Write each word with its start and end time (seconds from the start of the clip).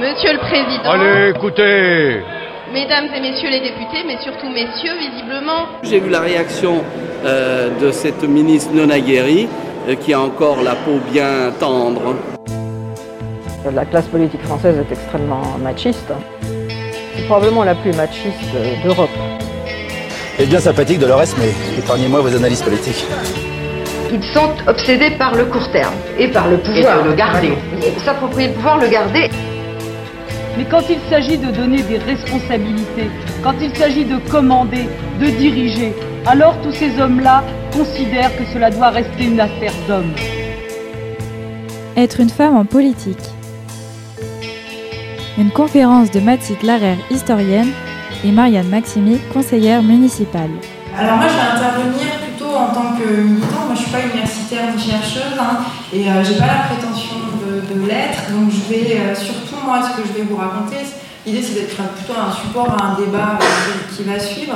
Monsieur 0.00 0.32
le 0.32 0.38
Président. 0.38 0.90
Allez, 0.90 1.30
écoutez 1.36 2.22
Mesdames 2.72 3.08
et 3.14 3.20
messieurs 3.20 3.50
les 3.50 3.60
députés, 3.60 4.02
mais 4.06 4.16
surtout 4.22 4.48
messieurs, 4.48 4.96
visiblement. 4.98 5.66
J'ai 5.82 6.00
vu 6.00 6.08
la 6.08 6.20
réaction 6.20 6.82
euh, 7.24 7.68
de 7.78 7.90
cette 7.90 8.22
ministre 8.22 8.70
non 8.72 8.88
aguerrie 8.88 9.48
euh, 9.88 9.94
qui 9.94 10.14
a 10.14 10.20
encore 10.20 10.62
la 10.62 10.74
peau 10.76 10.98
bien 11.12 11.52
tendre. 11.60 12.14
La 13.70 13.84
classe 13.84 14.06
politique 14.06 14.40
française 14.42 14.78
est 14.78 14.90
extrêmement 14.92 15.58
machiste. 15.62 16.10
C'est 17.14 17.26
probablement 17.26 17.64
la 17.64 17.74
plus 17.74 17.92
machiste 17.92 18.40
d'Europe. 18.82 19.10
C'est 20.38 20.46
bien 20.46 20.60
sympathique 20.60 20.98
de 20.98 21.04
Dolores, 21.04 21.36
mais 21.38 21.50
épargnez-moi 21.78 22.20
vos 22.20 22.34
analyses 22.34 22.62
politiques. 22.62 23.04
Ils 24.10 24.24
sont 24.24 24.50
obsédés 24.66 25.10
par 25.18 25.34
le 25.34 25.44
court 25.44 25.70
terme 25.70 25.94
et 26.18 26.28
par 26.28 26.48
le 26.48 26.56
pouvoir. 26.56 27.00
Et 27.00 27.02
de 27.02 27.08
le 27.10 27.14
garder. 27.14 27.52
S'approprier 27.98 28.48
le 28.48 28.54
pouvoir, 28.54 28.78
le 28.78 28.88
garder. 28.88 29.28
Mais 30.56 30.64
quand 30.70 30.82
il 30.90 30.98
s'agit 31.08 31.38
de 31.38 31.50
donner 31.50 31.82
des 31.82 31.98
responsabilités, 31.98 33.10
quand 33.42 33.54
il 33.60 33.74
s'agit 33.74 34.04
de 34.04 34.18
commander, 34.30 34.86
de 35.20 35.26
diriger, 35.26 35.94
alors 36.26 36.54
tous 36.62 36.72
ces 36.72 37.00
hommes-là 37.00 37.42
considèrent 37.72 38.36
que 38.36 38.44
cela 38.52 38.70
doit 38.70 38.90
rester 38.90 39.24
une 39.24 39.40
affaire 39.40 39.72
d'hommes. 39.88 40.12
Être 41.96 42.20
une 42.20 42.30
femme 42.30 42.56
en 42.56 42.64
politique. 42.64 43.16
Une 45.38 45.50
conférence 45.50 46.10
de 46.10 46.20
Mathilde 46.20 46.62
Larère, 46.62 46.98
historienne, 47.10 47.70
et 48.24 48.30
Marianne 48.30 48.68
Maximi, 48.68 49.18
conseillère 49.32 49.82
municipale. 49.82 50.50
Alors 50.96 51.16
moi 51.16 51.26
je 51.28 51.34
vais 51.34 51.56
intervenir 51.56 52.12
plutôt 52.22 52.54
en 52.54 52.66
tant 52.74 52.96
que 52.96 53.22
militant, 53.22 53.64
moi 53.66 53.74
je 53.74 53.80
suis 53.80 53.90
pas 53.90 54.00
universitaire 54.04 54.74
ni 54.76 54.82
chercheuse 54.82 55.38
hein, 55.40 55.60
et 55.92 56.06
euh, 56.08 56.22
j'ai 56.22 56.34
pas 56.34 56.46
la 56.46 56.68
prétention 56.68 57.16
de, 57.40 57.74
de 57.74 57.86
l'être, 57.86 58.30
donc 58.30 58.50
je 58.50 58.72
vais 58.72 58.98
euh, 59.00 59.14
surtout 59.14 59.41
moi 59.64 59.80
ce 59.82 60.00
que 60.00 60.06
je 60.06 60.12
vais 60.18 60.24
vous 60.28 60.36
raconter, 60.36 60.76
l'idée 61.26 61.42
c'est 61.42 61.54
d'être 61.54 61.76
plutôt 61.76 62.18
un 62.18 62.32
support 62.32 62.70
à 62.70 62.86
un 62.86 62.94
débat 62.94 63.38
euh, 63.40 63.94
qui 63.94 64.04
va 64.04 64.18
suivre. 64.18 64.54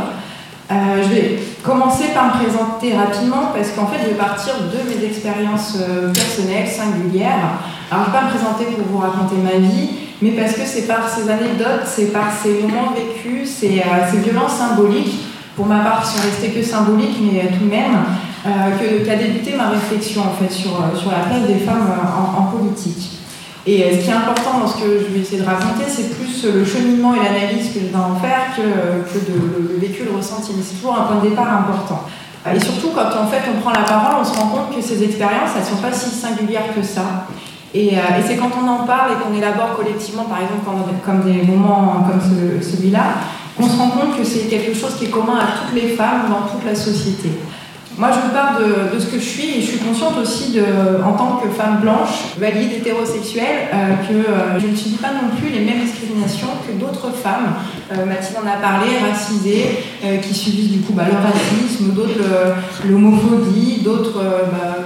Euh, 0.68 1.00
je 1.00 1.08
vais 1.08 1.38
commencer 1.62 2.08
par 2.12 2.26
me 2.26 2.44
présenter 2.44 2.96
rapidement 2.96 3.52
parce 3.54 3.70
qu'en 3.70 3.86
fait 3.86 4.02
je 4.02 4.08
vais 4.08 4.14
partir 4.14 4.54
de 4.58 4.90
mes 4.90 5.06
expériences 5.06 5.76
euh, 5.80 6.12
personnelles, 6.12 6.66
singulières. 6.66 7.62
Alors 7.90 8.04
je 8.04 8.10
ne 8.10 8.12
vais 8.12 8.18
pas 8.18 8.24
me 8.24 8.30
présenter 8.30 8.64
pour 8.74 8.86
vous 8.86 8.98
raconter 8.98 9.36
ma 9.36 9.58
vie, 9.64 9.90
mais 10.20 10.30
parce 10.30 10.54
que 10.54 10.66
c'est 10.66 10.88
par 10.88 11.08
ces 11.08 11.30
anecdotes, 11.30 11.86
c'est 11.86 12.12
par 12.12 12.32
ces 12.42 12.62
moments 12.62 12.92
vécus, 12.94 13.48
ces, 13.48 13.78
euh, 13.78 14.10
ces 14.10 14.18
violences 14.18 14.56
symboliques, 14.56 15.20
pour 15.54 15.66
ma 15.66 15.80
part 15.80 16.02
qui 16.02 16.16
sont 16.16 16.22
restées 16.22 16.50
que 16.50 16.62
symboliques, 16.62 17.16
mais 17.20 17.46
tout 17.46 17.64
de 17.64 17.70
même, 17.70 18.04
euh, 18.46 19.04
qu'a 19.06 19.16
débuté 19.16 19.54
ma 19.56 19.70
réflexion 19.70 20.22
en 20.22 20.34
fait 20.34 20.52
sur, 20.52 20.72
la 20.80 21.24
place 21.24 21.46
des 21.46 21.64
femmes 21.64 21.86
en 22.36 22.42
politique. 22.42 23.16
Et 23.67 23.97
ce 23.97 24.05
qui 24.05 24.11
est 24.11 24.12
important 24.12 24.61
dans 24.61 24.69
ce 24.69 24.77
que 24.77 25.00
je 25.00 25.12
vais 25.12 25.20
essayer 25.20 25.42
de 25.42 25.47
raconter, 25.47 25.84
c'est 25.89 26.14
plus 26.14 26.45
le 26.45 26.64
cheminement 26.64 27.14
et 27.14 27.19
l'analyse 27.19 27.72
que 27.75 27.81
je 27.81 27.86
vais 27.86 27.97
en 27.97 28.14
faire 28.14 28.55
que, 28.55 28.62
que 28.62 29.19
de, 29.27 29.72
le, 29.72 29.78
vécu, 29.81 30.05
le 30.05 30.17
ressenti. 30.17 30.53
Mais 30.56 30.62
c'est 30.62 30.77
toujours 30.77 30.97
un 30.97 31.03
point 31.03 31.17
de 31.17 31.31
départ 31.31 31.53
important. 31.53 32.05
Et 32.55 32.61
surtout, 32.61 32.91
quand 32.94 33.09
en 33.20 33.27
fait 33.27 33.42
on 33.50 33.61
prend 33.61 33.72
la 33.72 33.83
parole, 33.83 34.17
on 34.20 34.25
se 34.25 34.39
rend 34.39 34.48
compte 34.48 34.77
que 34.77 34.81
ces 34.81 35.03
expériences, 35.03 35.50
elles 35.56 35.62
ne 35.62 35.77
sont 35.77 35.83
pas 35.83 35.92
si 35.92 36.11
singulières 36.11 36.72
que 36.77 36.83
ça. 36.83 37.27
Et, 37.75 37.98
euh, 37.98 38.00
c'est 38.25 38.37
quand 38.37 38.50
on 38.56 38.69
en 38.69 38.87
parle 38.87 39.12
et 39.12 39.14
qu'on 39.17 39.37
élabore 39.37 39.75
collectivement, 39.77 40.25
par 40.25 40.39
exemple, 40.39 40.64
comme, 41.05 41.22
des 41.22 41.42
moments 41.42 42.06
comme 42.09 42.20
ce, 42.20 42.70
celui-là, 42.70 43.14
qu'on 43.56 43.67
se 43.67 43.77
rend 43.77 43.89
compte 43.89 44.17
que 44.17 44.22
c'est 44.22 44.47
quelque 44.48 44.75
chose 44.75 44.94
qui 44.97 45.06
est 45.06 45.11
commun 45.11 45.39
à 45.39 45.67
toutes 45.67 45.75
les 45.75 45.89
femmes 45.89 46.31
dans 46.31 46.47
toute 46.47 46.64
la 46.64 46.75
société. 46.77 47.31
Moi, 47.98 48.11
je 48.12 48.27
vous 48.27 48.34
parle 48.34 48.62
de, 48.62 48.94
de, 48.94 49.00
ce 49.00 49.06
que 49.06 49.19
je 49.19 49.25
suis 49.25 49.56
et 49.56 49.62
je 49.62 49.69
suis 49.69 49.78
consciente 49.78 50.19
aussi, 50.19 50.52
de, 50.52 50.62
en 51.02 51.12
tant 51.12 51.41
que 51.42 51.48
femme 51.48 51.80
blanche, 51.80 52.36
valide, 52.38 52.72
hétérosexuelle, 52.72 53.69
euh, 53.72 53.97
que 54.06 54.12
euh, 54.12 54.61
je 54.61 54.66
ne 54.66 54.77
subis 54.77 54.97
pas 54.97 55.12
non 55.14 55.34
plus 55.34 55.48
les 55.48 55.61
mêmes 55.61 55.80
discriminations 55.80 56.48
que 56.66 56.78
d'autres 56.78 57.11
femmes. 57.11 57.55
Euh, 57.92 58.05
Mathilde 58.05 58.36
en 58.44 58.47
a 58.47 58.61
parlé, 58.61 58.98
racisées, 58.98 59.78
qui 60.20 60.34
subissent 60.34 60.72
du 60.72 60.80
coup 60.80 60.92
bah, 60.92 61.05
le 61.11 61.16
racisme, 61.16 61.94
d'autres 61.94 62.20
l'homophobie, 62.87 63.81
d'autres 63.82 64.22
bah, 64.53 64.76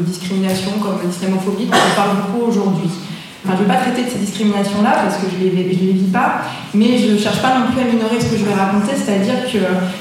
discriminations 0.00 0.72
comme 0.80 0.96
l'islamophobie 1.04 1.66
dont 1.66 1.76
on 1.76 1.94
parle 1.94 2.16
beaucoup 2.16 2.48
aujourd'hui. 2.48 2.90
Je 3.46 3.52
ne 3.52 3.58
vais 3.58 3.74
pas 3.74 3.80
traiter 3.80 4.04
de 4.04 4.10
ces 4.10 4.18
discriminations-là 4.18 4.90
parce 5.04 5.16
que 5.16 5.26
je 5.30 5.44
ne 5.44 5.50
les, 5.50 5.62
vis 5.62 6.10
pas, 6.12 6.42
mais 6.74 6.98
je 6.98 7.12
ne 7.12 7.18
cherche 7.18 7.40
pas 7.40 7.58
non 7.58 7.66
plus 7.70 7.80
à 7.80 7.84
minorer 7.84 8.20
ce 8.20 8.26
que 8.26 8.36
je 8.36 8.44
vais 8.44 8.54
raconter, 8.54 8.92
c'est-à-dire 8.96 9.44
que 9.44 9.58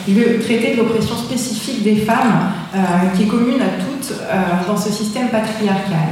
je 0.08 0.14
vais 0.14 0.40
traiter 0.40 0.74
de 0.74 0.78
l'oppression 0.78 1.16
spécifique 1.16 1.84
des 1.84 1.98
femmes 1.98 2.52
euh, 2.74 2.78
qui 3.16 3.24
est 3.24 3.28
commune 3.28 3.62
à 3.62 3.82
toutes 3.84 4.12
euh, 4.12 4.36
dans 4.68 4.78
ce 4.78 4.92
système 4.92 5.30
patriarcal. 5.30 6.10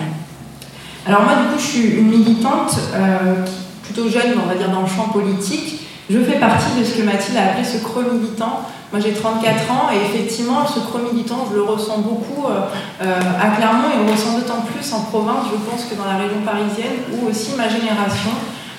Alors 1.06 1.24
moi, 1.24 1.34
du 1.36 1.48
coup, 1.50 1.60
je 1.60 1.66
suis 1.66 1.88
une 1.98 2.10
militante 2.10 2.80
euh, 2.96 3.46
plutôt 3.84 4.10
jeune, 4.10 4.38
on 4.44 4.48
va 4.48 4.56
dire, 4.56 4.70
dans 4.70 4.82
le 4.82 4.88
champ 4.88 5.10
politique. 5.10 5.83
Je 6.10 6.20
fais 6.20 6.40
partie 6.40 6.80
de 6.80 6.84
ce 6.84 6.98
que 6.98 7.04
Mathilde 7.04 7.38
a 7.38 7.52
appelé 7.52 7.64
ce 7.64 7.84
creux 7.84 8.06
militant. 8.12 8.62
Moi 8.92 9.02
j'ai 9.02 9.14
34 9.14 9.72
ans 9.72 9.90
et 9.92 10.06
effectivement 10.06 10.68
ce 10.68 10.80
creux 10.80 11.10
militant 11.12 11.48
je 11.50 11.56
le 11.56 11.64
ressens 11.64 12.00
beaucoup 12.00 12.46
euh, 12.46 13.20
à 13.42 13.56
Clermont 13.56 13.90
et 13.90 14.00
on 14.02 14.06
le 14.06 14.12
ressent 14.12 14.38
d'autant 14.38 14.62
plus 14.62 14.94
en 14.94 15.02
province 15.02 15.46
je 15.52 15.58
pense 15.70 15.86
que 15.86 15.96
dans 15.96 16.06
la 16.06 16.18
région 16.18 16.42
parisienne 16.46 17.02
où 17.12 17.28
aussi 17.28 17.56
ma 17.58 17.68
génération 17.68 18.30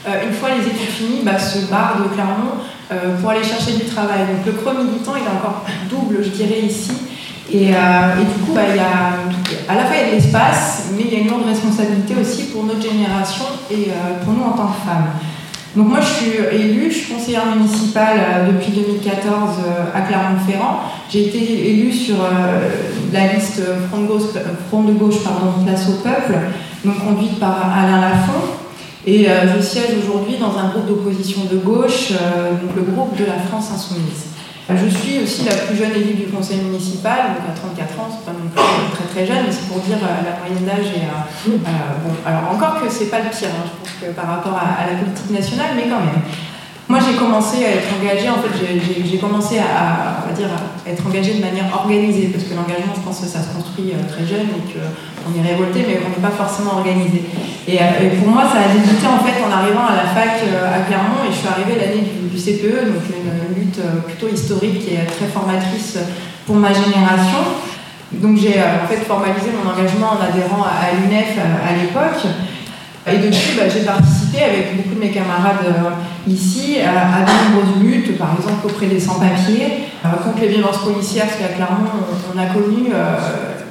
euh, 0.06 0.28
une 0.28 0.32
fois 0.32 0.50
les 0.50 0.64
études 0.64 0.94
finies 0.94 1.22
bah, 1.24 1.36
se 1.36 1.66
barre 1.66 1.96
de 1.98 2.14
Clermont 2.14 2.62
euh, 2.92 3.16
pour 3.18 3.30
aller 3.30 3.42
chercher 3.42 3.72
du 3.72 3.86
travail. 3.86 4.20
Donc 4.20 4.46
le 4.46 4.52
creux 4.52 4.84
militant 4.84 5.14
il 5.16 5.24
est 5.24 5.36
encore 5.36 5.64
double 5.90 6.22
je 6.22 6.28
dirais 6.28 6.60
ici 6.60 6.92
et, 7.52 7.74
euh, 7.74 8.16
du 8.16 8.44
coup, 8.44 8.52
bah, 8.54 8.62
à 9.68 9.74
la 9.74 9.84
fois 9.84 9.96
il 9.96 10.00
y 10.00 10.04
a 10.04 10.10
de 10.10 10.14
l'espace, 10.16 10.88
mais 10.96 11.02
il 11.04 11.12
y 11.12 11.16
a 11.16 11.18
une 11.20 11.28
lourde 11.28 11.46
responsabilité 11.46 12.14
aussi 12.20 12.44
pour 12.44 12.64
notre 12.64 12.80
génération 12.80 13.44
et 13.70 13.90
euh, 13.90 14.24
pour 14.24 14.32
nous 14.32 14.42
en 14.42 14.52
tant 14.52 14.68
que 14.68 14.80
femmes. 14.86 15.10
Donc 15.76 15.88
moi 15.88 15.98
je 16.00 16.06
suis 16.06 16.38
élue, 16.52 16.88
je 16.88 16.98
suis 16.98 17.12
conseillère 17.14 17.46
municipale 17.56 18.18
euh, 18.18 18.52
depuis 18.52 18.70
2014 18.70 19.58
euh, 19.58 19.84
à 19.92 20.02
Clermont-Ferrand. 20.02 20.80
J'ai 21.10 21.26
été 21.26 21.70
élue 21.70 21.92
sur 21.92 22.14
euh, 22.14 22.68
la 23.12 23.32
liste 23.32 23.60
Front 23.88 24.02
de 24.02 24.06
gauche, 24.06 24.22
Front 24.68 24.84
de 24.84 24.92
gauche 24.92 25.24
pardon, 25.24 25.64
Place 25.66 25.88
au 25.88 25.94
Peuple, 25.94 26.38
donc 26.84 27.04
conduite 27.04 27.40
par 27.40 27.72
Alain 27.76 28.00
Lafont. 28.00 28.54
Et 29.06 29.26
je 29.26 29.62
siège 29.62 29.98
aujourd'hui 30.02 30.36
dans 30.40 30.56
un 30.58 30.70
groupe 30.70 30.86
d'opposition 30.86 31.42
de 31.52 31.58
gauche, 31.58 32.12
donc 32.12 32.74
le 32.74 32.90
groupe 32.90 33.14
de 33.18 33.26
la 33.26 33.34
France 33.34 33.70
Insoumise. 33.74 34.28
Je 34.70 34.88
suis 34.88 35.18
aussi 35.22 35.44
la 35.44 35.54
plus 35.56 35.76
jeune 35.76 35.92
élue 35.92 36.14
du 36.14 36.24
conseil 36.32 36.56
municipal, 36.58 37.36
donc 37.36 37.44
à 37.44 37.52
34 37.52 38.00
ans, 38.00 38.08
c'est 38.08 38.24
pas 38.24 38.32
non 38.32 38.48
plus 38.48 38.96
très 38.96 39.04
très 39.12 39.26
jeune, 39.26 39.44
mais 39.44 39.52
c'est 39.52 39.68
pour 39.68 39.78
dire 39.80 39.98
euh, 40.00 40.24
la 40.24 40.40
moyenne 40.40 40.64
d'âge 40.64 40.88
est. 40.88 41.04
Euh, 41.04 41.52
euh, 41.52 41.68
bon, 42.02 42.14
alors 42.24 42.50
encore 42.50 42.80
que 42.80 42.88
c'est 42.88 43.10
pas 43.12 43.18
le 43.18 43.28
pire, 43.28 43.52
hein, 43.52 43.68
je 43.68 43.76
pense 43.76 43.92
que 44.00 44.16
par 44.16 44.26
rapport 44.26 44.54
à, 44.54 44.80
à, 44.80 44.90
la 44.90 44.98
politique 44.98 45.30
nationale, 45.30 45.72
mais 45.76 45.82
quand 45.82 46.00
même. 46.00 46.24
Moi 46.86 46.98
j'ai 47.00 47.16
commencé 47.16 47.64
à 47.64 47.80
être 47.80 47.88
engagée, 47.96 48.28
en 48.28 48.44
fait 48.44 48.52
j'ai 48.60 49.16
commencé 49.16 49.56
à, 49.56 50.28
à, 50.28 50.32
dire, 50.36 50.52
à 50.52 50.90
être 50.90 51.06
engagée 51.06 51.34
de 51.34 51.40
manière 51.40 51.72
organisée, 51.72 52.28
parce 52.28 52.44
que 52.44 52.52
l'engagement 52.52 52.92
je 52.94 53.00
pense 53.00 53.20
que 53.20 53.26
ça 53.26 53.40
se 53.40 53.56
construit 53.56 53.96
très 54.04 54.26
jeune 54.26 54.52
et 54.52 54.62
qu'on 54.68 55.32
est 55.32 55.40
révolté, 55.48 55.80
mais 55.88 56.04
on 56.04 56.10
n'est 56.12 56.20
pas 56.20 56.36
forcément 56.36 56.84
organisé. 56.84 57.24
Et, 57.66 57.76
et, 57.80 58.08
pour 58.20 58.28
moi 58.28 58.44
ça 58.52 58.68
a 58.68 58.68
débuté 58.68 59.06
en 59.08 59.24
fait 59.24 59.40
en 59.40 59.50
arrivant 59.50 59.88
à 59.88 59.96
la 59.96 60.12
fac 60.12 60.44
à 60.44 60.84
Clermont 60.84 61.24
et 61.24 61.32
je 61.32 61.38
suis 61.40 61.48
arrivée 61.48 61.80
l'année 61.80 62.04
du, 62.04 62.36
CPE, 62.36 62.92
donc 62.92 63.04
une, 63.08 63.56
lutte 63.56 63.80
plutôt 64.04 64.28
historique 64.28 64.84
et 64.84 65.06
très 65.06 65.26
formatrice 65.32 65.96
pour 66.44 66.56
ma 66.56 66.74
génération. 66.74 67.64
Donc 68.12 68.36
j'ai 68.36 68.60
en 68.60 68.86
fait 68.86 69.00
formalisé 69.08 69.48
mon 69.56 69.72
engagement 69.72 70.20
en 70.20 70.20
adhérant 70.20 70.62
à, 70.68 70.92
l'UNEF 70.92 71.38
à 71.40 71.72
l'époque. 71.80 72.28
Et 73.06 73.18
depuis, 73.18 73.52
bah, 73.56 73.68
j'ai 73.68 73.84
participé 73.84 74.42
avec 74.42 74.76
beaucoup 74.76 74.94
de 74.94 75.00
mes 75.00 75.10
camarades 75.10 75.60
euh, 75.66 76.30
ici 76.30 76.78
à, 76.80 77.20
de 77.20 77.54
nombreuses 77.54 77.82
luttes, 77.82 78.16
par 78.16 78.34
exemple 78.34 78.66
auprès 78.66 78.86
des 78.86 78.98
sans-papiers, 78.98 79.92
euh, 80.04 80.08
contre 80.24 80.40
les 80.40 80.48
violences 80.48 80.78
policières, 80.78 81.26
parce 81.26 81.36
qu'à 81.36 81.54
Clermont, 81.54 81.90
on, 82.34 82.38
a 82.38 82.46
connu 82.46 82.88
euh, 82.94 83.18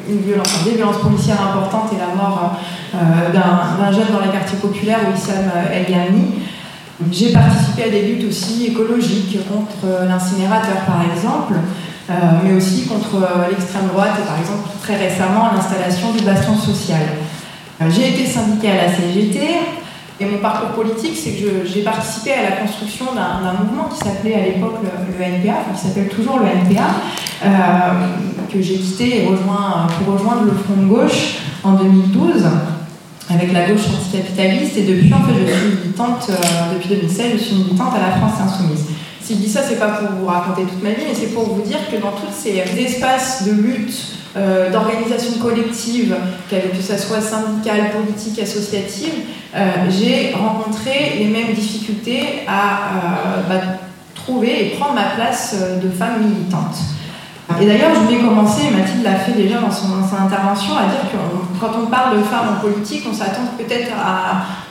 une 0.07 0.22
violence, 0.22 0.63
des 0.63 0.75
violences 0.77 1.01
policières 1.01 1.41
importantes 1.41 1.89
et 1.93 1.97
la 1.97 2.13
mort 2.13 2.59
d'un 2.93 3.91
jeune 3.91 4.13
dans 4.13 4.23
les 4.23 4.31
quartiers 4.31 4.59
populaires, 4.59 4.99
Wissam 5.11 5.49
El. 5.73 5.85
J'ai 7.11 7.34
participé 7.34 7.84
à 7.85 7.90
des 7.90 8.03
luttes 8.03 8.29
aussi 8.29 8.67
écologiques 8.67 9.40
contre 9.47 10.05
l'incinérateur, 10.08 10.85
par 10.85 11.02
exemple. 11.11 11.55
Mais 12.43 12.53
aussi 12.53 12.85
contre 12.85 13.25
l'extrême 13.49 13.87
droite 13.87 14.11
et 14.22 14.28
par 14.28 14.37
exemple 14.37 14.69
très 14.84 14.97
récemment 14.97 15.52
l'installation 15.55 16.11
du 16.11 16.22
bastion 16.23 16.55
social. 16.55 16.99
Euh, 17.81 17.85
j'ai 17.90 18.09
été 18.09 18.25
syndiquée 18.25 18.70
à 18.72 18.85
la 18.85 18.93
CGT 18.93 19.40
et 20.20 20.25
mon 20.25 20.37
parcours 20.37 20.70
politique, 20.70 21.17
c'est 21.22 21.31
que 21.31 21.66
j'ai 21.66 21.81
participé 21.81 22.34
à 22.34 22.43
la 22.43 22.52
construction 22.58 23.05
d'un 23.16 23.53
mouvement 23.53 23.90
qui 23.90 23.97
s'appelait 23.97 24.35
à 24.35 24.46
l'époque 24.46 24.75
le, 24.84 25.23
NPA, 25.23 25.55
qui 25.75 25.81
s'appelle 25.81 26.08
toujours 26.09 26.40
le 26.40 26.46
NPA, 26.46 26.84
euh, 27.43 27.49
que 28.52 28.61
j'ai 28.61 28.75
quitté 28.75 29.23
et 29.23 29.28
rejoint, 29.28 29.87
pour 29.97 30.14
rejoindre 30.14 30.43
le 30.43 30.52
Front 30.52 30.81
de 30.81 30.85
gauche 30.85 31.40
en 31.64 31.73
2012 31.73 32.46
avec 33.29 33.53
la 33.53 33.67
gauche 33.67 33.87
anticapitaliste 33.87 34.78
et 34.78 34.84
depuis 34.84 35.11
en 35.14 35.23
fait 35.23 35.34
je 35.34 35.53
suis 35.53 35.78
militante, 35.78 36.28
euh, 36.29 36.73
depuis 36.73 36.90
2016 36.90 37.31
je 37.34 37.37
suis 37.37 37.55
militante 37.55 37.93
à 37.96 37.99
la 37.99 38.17
France 38.17 38.34
Insoumise. 38.46 38.85
Si 39.22 39.35
je 39.35 39.40
dis 39.40 39.49
ça, 39.49 39.61
c'est 39.64 39.79
pas 39.79 39.87
pour 39.87 40.09
vous 40.20 40.25
raconter 40.25 40.64
toute 40.64 40.84
ma 40.84 40.90
vie, 40.90 41.03
mais 41.08 41.16
c'est 41.16 41.34
pour 41.34 41.46
vous 41.46 41.61
dire 41.61 41.79
que 41.90 41.96
dans 41.96 42.11
tous 42.11 42.34
ces 42.34 42.58
espaces 42.58 43.46
de 43.47 43.52
lutte 43.52 43.93
euh, 44.35 44.72
d'organisation 44.72 45.40
collective, 45.41 46.16
que 46.50 46.82
ce 46.82 46.97
soit 46.97 47.22
syndicale, 47.22 47.91
politique, 47.91 48.40
associative, 48.40 49.14
euh, 49.56 49.59
j'ai 49.90 50.34
rencontré 50.34 51.18
les 51.20 51.26
mêmes 51.26 51.53
difficultés 51.53 52.41
à 52.47 53.44
bah, 53.47 53.62
trouver 54.16 54.68
et 54.68 54.70
prendre 54.72 54.96
ma 54.96 55.16
place 55.16 55.56
de 55.82 55.90
femme 55.90 56.24
militante. 56.24 56.78
Et 57.62 57.66
d'ailleurs, 57.66 57.91
je 57.94 58.00
voulais 58.00 58.28
commencer, 58.28 58.72
Mathilde 58.72 59.03
l'a 59.03 59.16
fait 59.16 59.34
déjà 59.34 59.59
dans 59.59 59.70
son, 59.70 59.88
intervention, 59.94 60.76
à 60.76 60.85
dire 60.85 61.12
que 61.12 61.59
quand 61.59 61.72
on 61.84 61.88
parle 61.88 62.18
de 62.18 62.24
femmes 62.24 62.58
en 62.58 62.62
politique, 62.62 63.03
on 63.08 63.14
s'attend 63.14 63.41
peut-être 63.58 63.91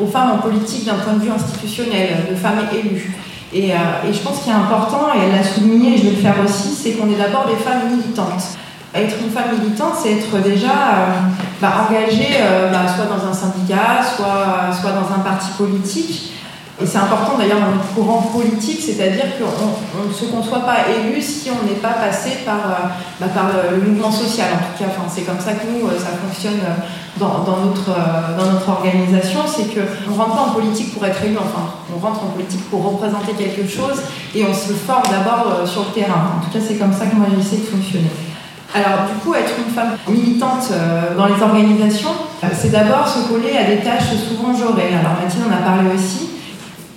aux 0.00 0.06
femmes 0.06 0.32
en 0.32 0.38
politique 0.38 0.84
d'un 0.84 0.94
point 0.94 1.12
de 1.14 1.20
vue 1.20 1.30
institutionnel, 1.30 2.26
de 2.30 2.34
femmes 2.34 2.66
élues. 2.72 3.12
Et, 3.52 3.72
euh, 3.72 4.08
et 4.08 4.12
je 4.12 4.18
pense 4.20 4.40
qu'il 4.40 4.52
est 4.52 4.56
important, 4.56 5.08
et 5.14 5.24
elle 5.24 5.36
l'a 5.36 5.44
souligné, 5.44 5.94
et 5.94 5.98
je 5.98 6.04
vais 6.04 6.10
le 6.10 6.22
faire 6.22 6.36
aussi, 6.42 6.70
c'est 6.70 6.92
qu'on 6.92 7.10
est 7.10 7.16
d'abord 7.16 7.46
des 7.46 7.62
femmes 7.62 7.90
militantes. 7.90 8.56
Être 8.94 9.16
une 9.24 9.30
femme 9.30 9.58
militante, 9.58 9.94
c'est 10.02 10.12
être 10.12 10.36
déjà 10.42 10.68
euh, 10.68 11.14
bah, 11.62 11.88
engagée 11.88 12.36
euh, 12.38 12.70
bah, 12.70 12.80
soit 12.86 13.06
dans 13.06 13.26
un 13.26 13.32
syndicat, 13.32 14.04
soit, 14.04 14.90
dans 14.90 15.14
un 15.14 15.20
parti 15.20 15.48
politique. 15.56 16.32
Et 16.78 16.84
c'est 16.86 16.98
important 16.98 17.38
d'ailleurs 17.38 17.60
dans 17.60 17.70
le 17.70 17.94
courant 17.94 18.20
politique, 18.20 18.82
c'est-à-dire 18.82 19.38
qu'on 19.38 20.08
ne 20.08 20.12
se 20.12 20.26
conçoit 20.26 20.60
pas 20.60 20.88
élu 20.90 21.22
si 21.22 21.48
on 21.50 21.66
n'est 21.66 21.80
pas 21.80 21.94
passé 21.94 22.40
par, 22.44 22.56
euh, 22.56 22.88
bah, 23.18 23.28
le, 23.70 23.80
mouvement 23.80 24.10
social. 24.10 24.48
En 24.52 24.76
tout 24.76 24.84
cas, 24.84 24.90
c'est 25.08 25.22
comme 25.22 25.40
ça 25.40 25.52
que 25.52 25.64
nous, 25.72 25.88
ça 25.88 26.10
fonctionne 26.22 26.60
dans, 27.16 27.44
dans, 27.44 27.64
notre, 27.64 27.96
dans 28.36 28.52
notre 28.52 28.68
organisation. 28.68 29.40
C'est 29.46 29.72
qu'on 29.72 30.10
ne 30.10 30.16
rentre 30.18 30.34
pas 30.34 30.42
en 30.42 30.50
politique 30.50 30.92
pour 30.92 31.06
être 31.06 31.24
élu, 31.24 31.38
enfin, 31.38 31.64
on 31.96 31.98
rentre 31.98 32.24
en 32.24 32.28
politique 32.28 32.68
pour 32.68 32.84
représenter 32.84 33.32
quelque 33.32 33.66
chose 33.66 34.02
et 34.34 34.44
on 34.44 34.52
se 34.52 34.74
forme 34.74 35.04
d'abord 35.10 35.66
sur 35.66 35.86
le 35.86 35.94
terrain. 35.94 36.36
En 36.36 36.44
tout 36.44 36.50
cas, 36.50 36.62
c'est 36.66 36.76
comme 36.76 36.92
ça 36.92 37.06
que 37.06 37.16
moi 37.16 37.28
j'essaie 37.34 37.56
de 37.56 37.66
fonctionner. 37.66 38.10
Alors 38.74 39.06
du 39.06 39.20
coup, 39.22 39.34
être 39.34 39.52
une 39.58 39.72
femme 39.72 39.96
militante 40.08 40.72
dans 41.16 41.26
les 41.26 41.42
organisations, 41.42 42.10
c'est 42.52 42.72
d'abord 42.72 43.06
se 43.06 43.28
coller 43.28 43.56
à 43.56 43.64
des 43.64 43.78
tâches 43.78 44.14
souvent 44.28 44.56
genrées. 44.56 44.94
Alors 44.98 45.20
Mathilde 45.22 45.44
en 45.46 45.52
a 45.52 45.62
parlé 45.62 45.90
aussi. 45.94 46.30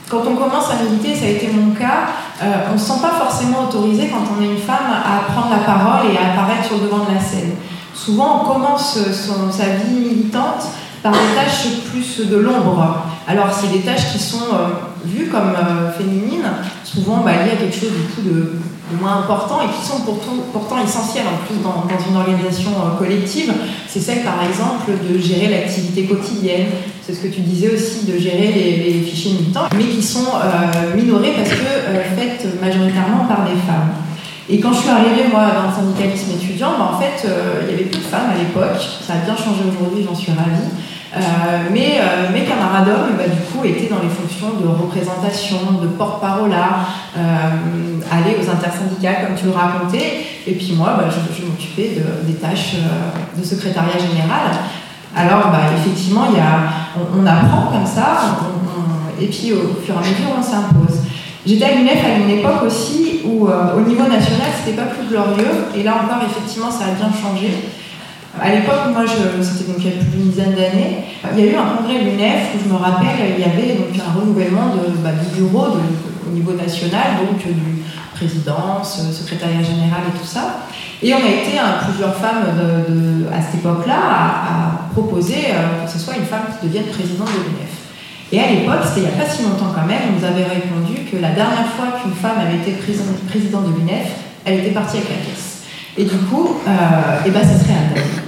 Quand 0.09 0.21
on 0.29 0.35
commence 0.35 0.69
à 0.69 0.83
militer, 0.83 1.15
ça 1.15 1.25
a 1.25 1.29
été 1.29 1.49
mon 1.51 1.73
cas, 1.73 2.09
euh, 2.43 2.45
on 2.69 2.73
ne 2.73 2.77
se 2.77 2.85
sent 2.85 3.01
pas 3.01 3.25
forcément 3.25 3.63
autorisé 3.63 4.09
quand 4.09 4.21
on 4.37 4.41
est 4.41 4.45
une 4.45 4.59
femme 4.59 4.91
à 4.93 5.31
prendre 5.31 5.49
la 5.49 5.63
parole 5.63 6.11
et 6.11 6.17
à 6.17 6.33
apparaître 6.33 6.65
sur 6.65 6.77
le 6.77 6.83
devant 6.83 7.05
de 7.05 7.15
la 7.15 7.19
scène. 7.19 7.55
Souvent, 7.93 8.43
on 8.43 8.53
commence 8.53 8.99
son, 9.11 9.51
sa 9.51 9.65
vie 9.65 9.95
militante 9.95 10.67
par 11.01 11.11
des 11.11 11.35
tâches 11.35 11.67
plus 11.89 12.27
de 12.27 12.37
l'ombre. 12.37 13.03
Alors, 13.27 13.47
c'est 13.51 13.71
des 13.71 13.79
tâches 13.79 14.11
qui 14.11 14.19
sont 14.19 14.53
euh, 14.53 14.67
vues 15.05 15.27
comme 15.27 15.55
euh, 15.55 15.91
féminines, 15.91 16.34
souvent 16.95 17.17
bah, 17.17 17.31
liées 17.43 17.51
à 17.51 17.55
quelque 17.57 17.75
chose 17.75 17.91
du 17.91 18.13
coup 18.13 18.21
de, 18.21 18.53
moins 19.01 19.17
important 19.17 19.59
et 19.61 19.67
qui 19.67 19.85
sont 19.85 20.01
pourtant, 20.01 20.37
pourtant 20.53 20.77
essentielles 20.81 21.25
en 21.27 21.45
plus 21.45 21.61
dans, 21.61 21.83
une 22.09 22.15
organisation 22.15 22.71
collective. 22.97 23.51
C'est 23.87 23.99
celle, 23.99 24.21
par 24.23 24.43
exemple, 24.47 24.91
de 25.09 25.19
gérer 25.19 25.49
l'activité 25.49 26.05
quotidienne, 26.05 26.67
c'est 27.05 27.13
ce 27.13 27.21
que 27.21 27.27
tu 27.27 27.41
disais 27.41 27.69
aussi, 27.73 28.05
de 28.05 28.17
gérer 28.17 28.51
les, 28.53 29.01
fichiers 29.01 29.33
militants, 29.33 29.67
mais 29.75 29.85
qui 29.85 30.01
sont 30.01 30.25
euh, 30.35 30.95
minorés 30.95 31.33
parce 31.35 31.49
que 31.49 31.65
euh, 31.65 32.03
faites 32.15 32.61
majoritairement 32.61 33.25
par 33.27 33.43
des 33.43 33.59
femmes. 33.61 33.93
Et 34.47 34.59
quand 34.59 34.73
je 34.73 34.81
suis 34.81 34.89
arrivée, 34.89 35.27
moi, 35.31 35.47
dans 35.55 35.69
le 35.69 35.73
syndicalisme 35.73 36.31
étudiant, 36.39 36.73
bah, 36.77 36.91
en 36.93 36.99
fait, 36.99 37.27
euh, 37.27 37.61
il 37.63 37.71
y 37.71 37.73
avait 37.73 37.85
plus 37.85 37.99
de 37.99 38.05
femmes 38.05 38.29
à 38.33 38.37
l'époque. 38.37 38.79
Ça 39.05 39.13
a 39.13 39.17
bien 39.17 39.35
changé 39.35 39.61
aujourd'hui, 39.69 40.05
j'en 40.07 40.15
suis 40.15 40.31
ravie. 40.31 40.69
Mais 41.71 41.99
mes 42.33 42.43
camarades 42.43 42.87
hommes, 42.89 43.17
bah, 43.17 43.23
du 43.27 43.41
coup, 43.41 43.63
étaient 43.65 43.87
dans 43.87 44.01
les 44.01 44.09
fonctions 44.09 44.59
de 44.61 44.67
représentation, 44.67 45.79
de 45.81 45.87
porte-parole, 45.87 46.51
aller 46.51 48.35
aux 48.41 48.49
intersyndicats, 48.49 49.25
comme 49.25 49.35
tu 49.35 49.45
le 49.45 49.51
racontais. 49.51 50.25
Et 50.47 50.53
puis 50.53 50.73
moi, 50.77 50.95
bah, 50.97 51.05
je, 51.09 51.45
m'occupais 51.45 51.95
de, 51.95 52.27
des 52.27 52.37
tâches 52.37 52.75
de 53.37 53.43
secrétariat 53.43 53.97
général. 53.97 54.51
Alors, 55.15 55.49
bah, 55.51 55.71
effectivement, 55.77 56.25
y 56.35 56.39
a, 56.39 56.99
on, 57.17 57.25
apprend 57.25 57.71
comme 57.71 57.85
ça, 57.85 58.37
et 59.19 59.27
puis 59.27 59.53
au 59.53 59.79
fur 59.81 59.95
et 59.95 59.97
à 59.97 60.01
mesure, 60.01 60.35
on 60.37 60.43
s'impose. 60.43 60.99
J'étais 61.45 61.65
à 61.65 61.75
l'UNEF 61.75 62.03
à 62.03 62.17
une 62.19 62.39
époque 62.39 62.63
aussi 62.65 63.21
où, 63.23 63.47
euh, 63.47 63.77
au 63.77 63.87
niveau 63.87 64.03
national, 64.03 64.49
c'était 64.57 64.75
pas 64.75 64.87
plus 64.87 65.07
glorieux, 65.07 65.69
et 65.75 65.83
là 65.83 65.93
encore, 66.03 66.23
effectivement, 66.25 66.71
ça 66.71 66.85
a 66.85 66.95
bien 66.95 67.09
changé. 67.13 67.69
À 68.41 68.49
l'époque, 68.51 68.91
moi, 68.91 69.03
c'était 69.07 69.71
donc 69.71 69.77
il 69.79 69.85
y 69.85 69.93
a 69.93 69.97
plus 69.97 70.11
d'une 70.11 70.29
dizaine 70.29 70.51
d'années, 70.51 71.05
il 71.31 71.39
y 71.39 71.47
a 71.47 71.51
eu 71.51 71.55
un 71.55 71.77
congrès 71.77 71.99
de 71.99 72.09
l'UNEF 72.09 72.51
où 72.55 72.63
je 72.63 72.73
me 72.73 72.77
rappelle, 72.77 73.35
il 73.37 73.39
y 73.39 73.47
avait 73.47 73.75
donc 73.75 73.95
un 73.95 74.19
renouvellement 74.19 74.75
de, 74.75 74.91
bah, 75.03 75.11
du 75.11 75.39
bureau 75.39 75.67
au 76.27 76.31
niveau 76.33 76.51
national, 76.51 77.23
donc 77.25 77.37
du 77.39 77.83
présidence, 78.13 79.01
secrétariat 79.11 79.63
général 79.63 80.03
et 80.13 80.19
tout 80.19 80.25
ça. 80.25 80.67
Et 81.01 81.13
on 81.13 81.17
a 81.17 81.29
été, 81.29 81.59
hein, 81.59 81.79
plusieurs 81.87 82.15
femmes 82.15 82.43
à 83.31 83.41
cette 83.41 83.55
époque-là, 83.55 83.95
à, 83.95 84.91
proposer 84.93 85.51
euh, 85.51 85.85
que 85.85 85.91
ce 85.91 85.99
soit 85.99 86.15
une 86.15 86.25
femme 86.25 86.47
qui 86.47 86.67
devienne 86.67 86.85
présidente 86.85 87.27
de 87.27 87.43
l'UNEF. 87.43 87.75
Et 88.31 88.39
à 88.39 88.47
l'époque, 88.47 88.79
c'était 88.87 89.01
il 89.01 89.13
n'y 89.13 89.21
a 89.21 89.23
pas 89.23 89.29
si 89.29 89.43
longtemps 89.43 89.75
quand 89.75 89.85
même, 89.85 90.01
on 90.09 90.19
nous 90.19 90.25
avait 90.25 90.45
répondu 90.45 91.03
que 91.11 91.17
la 91.17 91.31
dernière 91.31 91.67
fois 91.75 91.99
qu'une 92.01 92.13
femme 92.13 92.39
avait 92.39 92.57
été 92.57 92.71
présidente 93.27 93.65
de 93.67 93.79
l'UNEF, 93.79 94.07
elle 94.45 94.59
était 94.59 94.71
partie 94.71 94.97
avec 94.97 95.09
la 95.09 95.15
caisse. 95.17 95.63
Et 95.97 96.05
du 96.05 96.17
coup, 96.17 96.57
euh, 96.67 97.25
et 97.25 97.29
ben, 97.29 97.43
ça 97.43 97.59
serait 97.59 97.73
un 97.73 98.24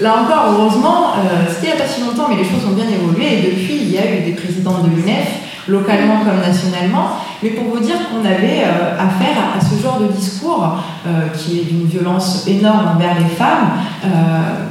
Là 0.00 0.22
encore, 0.22 0.54
heureusement, 0.58 1.12
euh, 1.18 1.44
c'était 1.48 1.72
il 1.72 1.76
n'y 1.76 1.80
a 1.80 1.84
pas 1.84 1.88
si 1.88 2.00
longtemps, 2.00 2.28
mais 2.30 2.36
les 2.36 2.48
choses 2.48 2.64
ont 2.66 2.74
bien 2.74 2.88
évolué, 2.88 3.38
et 3.38 3.42
depuis, 3.50 3.76
il 3.76 3.90
y 3.92 3.98
a 3.98 4.06
eu 4.06 4.24
des 4.24 4.32
présidentes 4.32 4.84
de 4.84 4.96
l'UNEF 4.96 5.28
localement 5.68 6.24
comme 6.24 6.40
nationalement, 6.40 7.18
mais 7.40 7.50
pour 7.50 7.64
vous 7.64 7.78
dire 7.78 7.94
qu'on 8.08 8.24
avait 8.24 8.64
euh, 8.64 8.98
affaire 8.98 9.36
à, 9.54 9.60
ce 9.60 9.80
genre 9.80 10.00
de 10.00 10.08
discours 10.08 10.78
euh, 11.06 11.28
qui 11.36 11.60
est 11.60 11.64
d'une 11.64 11.86
violence 11.86 12.48
énorme 12.48 12.96
envers 12.96 13.14
les 13.18 13.28
femmes 13.28 13.70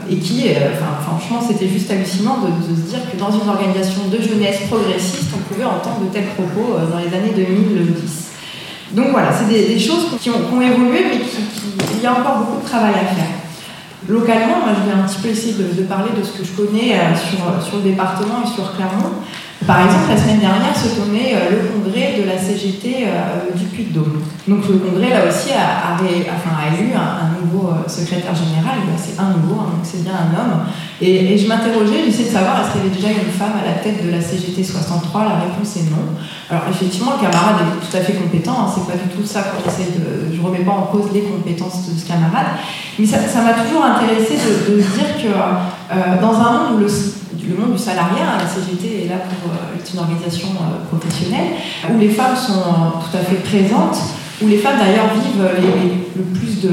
et 0.10 0.18
qui, 0.18 0.44
franchement, 1.06 1.40
c'était 1.48 1.70
juste 1.70 1.90
hallucinant 1.90 2.40
de, 2.40 2.76
se 2.76 2.90
dire 2.90 3.00
que 3.10 3.18
dans 3.18 3.32
une 3.32 3.48
organisation 3.48 4.02
de 4.12 4.22
jeunesse 4.22 4.64
progressiste, 4.70 5.30
on 5.34 5.54
pouvait 5.54 5.64
entendre 5.64 6.02
de 6.02 6.08
tels 6.12 6.26
propos 6.26 6.76
dans 6.92 6.98
les 6.98 7.16
années 7.16 7.32
2010. 7.34 8.32
Donc 8.92 9.12
voilà, 9.12 9.30
c'est 9.32 9.48
des, 9.48 9.80
choses 9.80 10.08
qui 10.20 10.30
ont, 10.30 10.62
évolué, 10.62 11.06
mais 11.10 11.20
qui, 11.20 11.38
il 11.96 12.04
y 12.04 12.06
a 12.06 12.12
encore 12.12 12.40
beaucoup 12.40 12.62
de 12.62 12.68
travail 12.68 12.94
à 12.96 13.16
faire. 13.16 13.41
Localement, 14.12 14.58
je 14.68 14.90
vais 14.90 15.02
un 15.02 15.08
petit 15.08 15.22
peu 15.22 15.30
essayer 15.30 15.54
de, 15.54 15.84
parler 15.84 16.12
de 16.18 16.22
ce 16.22 16.38
que 16.38 16.44
je 16.44 16.52
connais 16.52 16.98
sur, 17.16 17.64
sur 17.64 17.78
le 17.78 17.84
département 17.84 18.44
et 18.44 18.48
sur 18.48 18.76
Clermont. 18.76 19.14
Par 19.68 19.86
exemple, 19.86 20.10
la 20.10 20.18
semaine 20.18 20.40
dernière 20.40 20.76
se 20.76 20.90
tenait 20.90 21.36
euh, 21.36 21.52
le 21.52 21.70
congrès 21.70 22.18
de 22.18 22.26
la 22.26 22.36
CGT 22.36 23.06
euh, 23.06 23.56
du 23.56 23.66
Puy-de-Dôme. 23.66 24.24
Donc 24.48 24.68
le 24.68 24.80
congrès, 24.80 25.10
là 25.10 25.30
aussi, 25.30 25.54
a, 25.54 26.02
élu 26.02 26.94
un, 26.98 27.38
nouveau 27.40 27.70
euh, 27.70 27.88
secrétaire 27.88 28.34
général. 28.34 28.82
C'est 28.98 29.20
un 29.20 29.38
nouveau, 29.38 29.62
hein, 29.62 29.70
donc 29.70 29.84
c'est 29.84 30.04
bien 30.04 30.14
un 30.18 30.34
homme. 30.34 30.66
Et, 31.00 31.38
je 31.38 31.48
m'interrogeais, 31.48 32.06
j'essayais 32.06 32.30
de 32.30 32.34
savoir 32.34 32.62
est-ce 32.62 32.72
qu'il 32.72 32.82
y 32.82 32.86
avait 32.86 32.96
déjà 32.96 33.10
une 33.10 33.32
femme 33.32 33.54
à 33.62 33.66
la 33.66 33.78
tête 33.78 34.04
de 34.04 34.10
la 34.10 34.20
CGT 34.20 34.64
63 34.64 35.24
La 35.26 35.46
réponse 35.46 35.78
est 35.78 35.90
non. 35.94 36.18
Alors 36.50 36.64
effectivement, 36.68 37.14
le 37.18 37.22
camarade 37.22 37.62
est 37.62 37.86
tout 37.86 37.98
à 37.98 38.02
fait 38.02 38.14
compétent. 38.14 38.66
Hein, 38.66 38.74
c'est 38.74 38.92
pas 38.92 38.98
du 38.98 39.10
tout 39.14 39.26
ça 39.26 39.46
quand 39.54 39.62
j'essaie 39.64 39.92
de... 39.94 40.36
Je 40.36 40.42
remets 40.42 40.66
pas 40.66 40.74
en 40.74 40.90
cause 40.90 41.14
les 41.14 41.22
compétences 41.22 41.86
de 41.88 41.98
ce 41.98 42.08
camarade. 42.08 42.58
Mais 42.98 43.06
ça 43.06 43.18
m'a 43.46 43.54
toujours 43.54 43.86
intéressé 43.86 44.42
de, 44.42 44.74
de, 44.74 44.78
dire 44.82 45.22
que 45.22 45.30
dans 46.22 46.34
un 46.34 46.70
monde 46.70 46.82
où 46.82 46.86
le 47.52 47.58
monde 47.58 47.74
du 47.74 47.78
salariat. 47.78 48.38
La 48.40 48.48
CGT 48.48 49.06
est 49.06 49.10
là 49.10 49.18
pour 49.18 49.52
euh, 49.52 49.94
une 49.94 50.00
organisation 50.00 50.50
euh, 50.50 50.86
professionnelle, 50.88 51.58
où 51.90 52.00
les 52.00 52.10
femmes 52.10 52.36
sont 52.36 52.60
euh, 52.60 53.00
tout 53.00 53.18
à 53.18 53.22
fait 53.22 53.36
présentes, 53.36 53.98
où 54.42 54.48
les 54.48 54.58
femmes 54.58 54.78
d'ailleurs 54.80 55.14
vivent 55.14 55.48
le 56.16 56.24
plus 56.24 56.68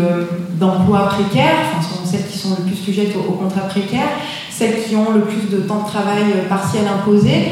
d'emplois 0.59 1.09
précaires, 1.09 1.57
enfin, 1.71 1.83
sont 1.83 2.07
celles 2.07 2.27
qui 2.27 2.39
sont 2.39 2.57
le 2.59 2.65
plus 2.65 2.77
sujettes 2.77 3.15
aux, 3.17 3.33
contrats 3.33 3.69
précaires, 3.69 4.09
celles 4.51 4.83
qui 4.83 4.97
ont 4.97 5.13
le 5.13 5.21
plus 5.21 5.51
de 5.51 5.59
temps 5.63 5.83
de 5.83 5.89
travail 5.89 6.25
partiel 6.49 6.85
imposé, 6.87 7.49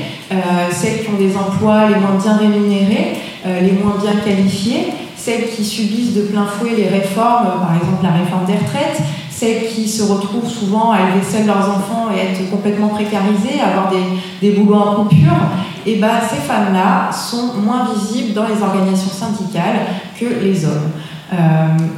celles 0.73 1.04
qui 1.04 1.11
ont 1.11 1.18
des 1.18 1.37
emplois 1.37 1.88
les 1.88 1.96
moins 1.96 2.16
bien 2.20 2.37
rémunérés, 2.38 3.18
les 3.44 3.73
moins 3.73 3.96
bien 4.00 4.16
qualifiés, 4.25 4.88
celles 5.14 5.50
qui 5.50 5.62
subissent 5.62 6.14
de 6.14 6.23
plein 6.23 6.46
fouet 6.46 6.75
les 6.75 6.88
réformes, 6.88 7.61
par 7.61 7.75
exemple 7.76 8.02
la 8.02 8.12
réforme 8.12 8.46
des 8.46 8.54
retraites, 8.54 9.02
celles 9.37 9.66
qui 9.69 9.87
se 9.87 10.02
retrouvent 10.02 10.49
souvent 10.49 10.93
à 10.93 11.00
élever 11.00 11.23
seules 11.23 11.47
leurs 11.47 11.69
enfants 11.69 12.09
et 12.14 12.33
être 12.33 12.50
complètement 12.50 12.88
précarisées, 12.88 13.61
avoir 13.61 13.90
des, 13.90 14.02
des 14.40 14.57
boulots 14.57 14.76
en 14.76 14.95
coupure, 14.95 15.37
et 15.85 15.93
eh 15.93 16.00
ben, 16.00 16.19
ces 16.28 16.40
femmes-là 16.40 17.12
sont 17.12 17.55
moins 17.62 17.87
visibles 17.95 18.33
dans 18.33 18.49
les 18.49 18.61
organisations 18.61 19.11
syndicales 19.11 19.87
que 20.19 20.25
les 20.43 20.64
hommes. 20.64 20.90
Euh, 21.33 21.37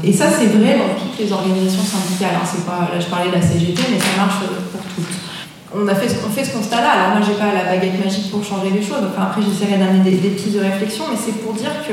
et 0.04 0.12
ça, 0.12 0.26
c'est 0.28 0.46
vrai 0.46 0.76
dans 0.76 0.92
toutes 1.00 1.18
les 1.18 1.32
organisations 1.32 1.82
syndicales. 1.82 2.36
Hein. 2.36 2.62
Pas, 2.66 2.92
là, 2.92 3.00
je 3.00 3.06
parlais 3.06 3.30
de 3.30 3.34
la 3.34 3.40
CGT, 3.40 3.80
mais 3.90 3.98
ça 3.98 4.16
marche 4.18 4.40
pour 4.72 4.82
toutes. 4.94 5.08
On, 5.74 5.86
a 5.86 5.94
fait, 5.94 6.08
on 6.26 6.30
fait 6.30 6.44
ce 6.44 6.52
constat-là. 6.56 6.90
Alors, 6.90 7.16
moi, 7.16 7.26
j'ai 7.26 7.34
pas 7.34 7.54
la 7.54 7.64
baguette 7.64 8.04
magique 8.04 8.30
pour 8.30 8.44
changer 8.44 8.70
les 8.70 8.82
choses. 8.82 9.04
Enfin, 9.08 9.28
après, 9.30 9.40
j'essaierai 9.40 9.78
d'amener 9.78 10.04
des, 10.04 10.16
des 10.16 10.30
pistes 10.30 10.56
de 10.56 10.60
réflexion, 10.60 11.04
mais 11.10 11.16
c'est 11.16 11.40
pour 11.40 11.54
dire 11.54 11.72
que 11.86 11.92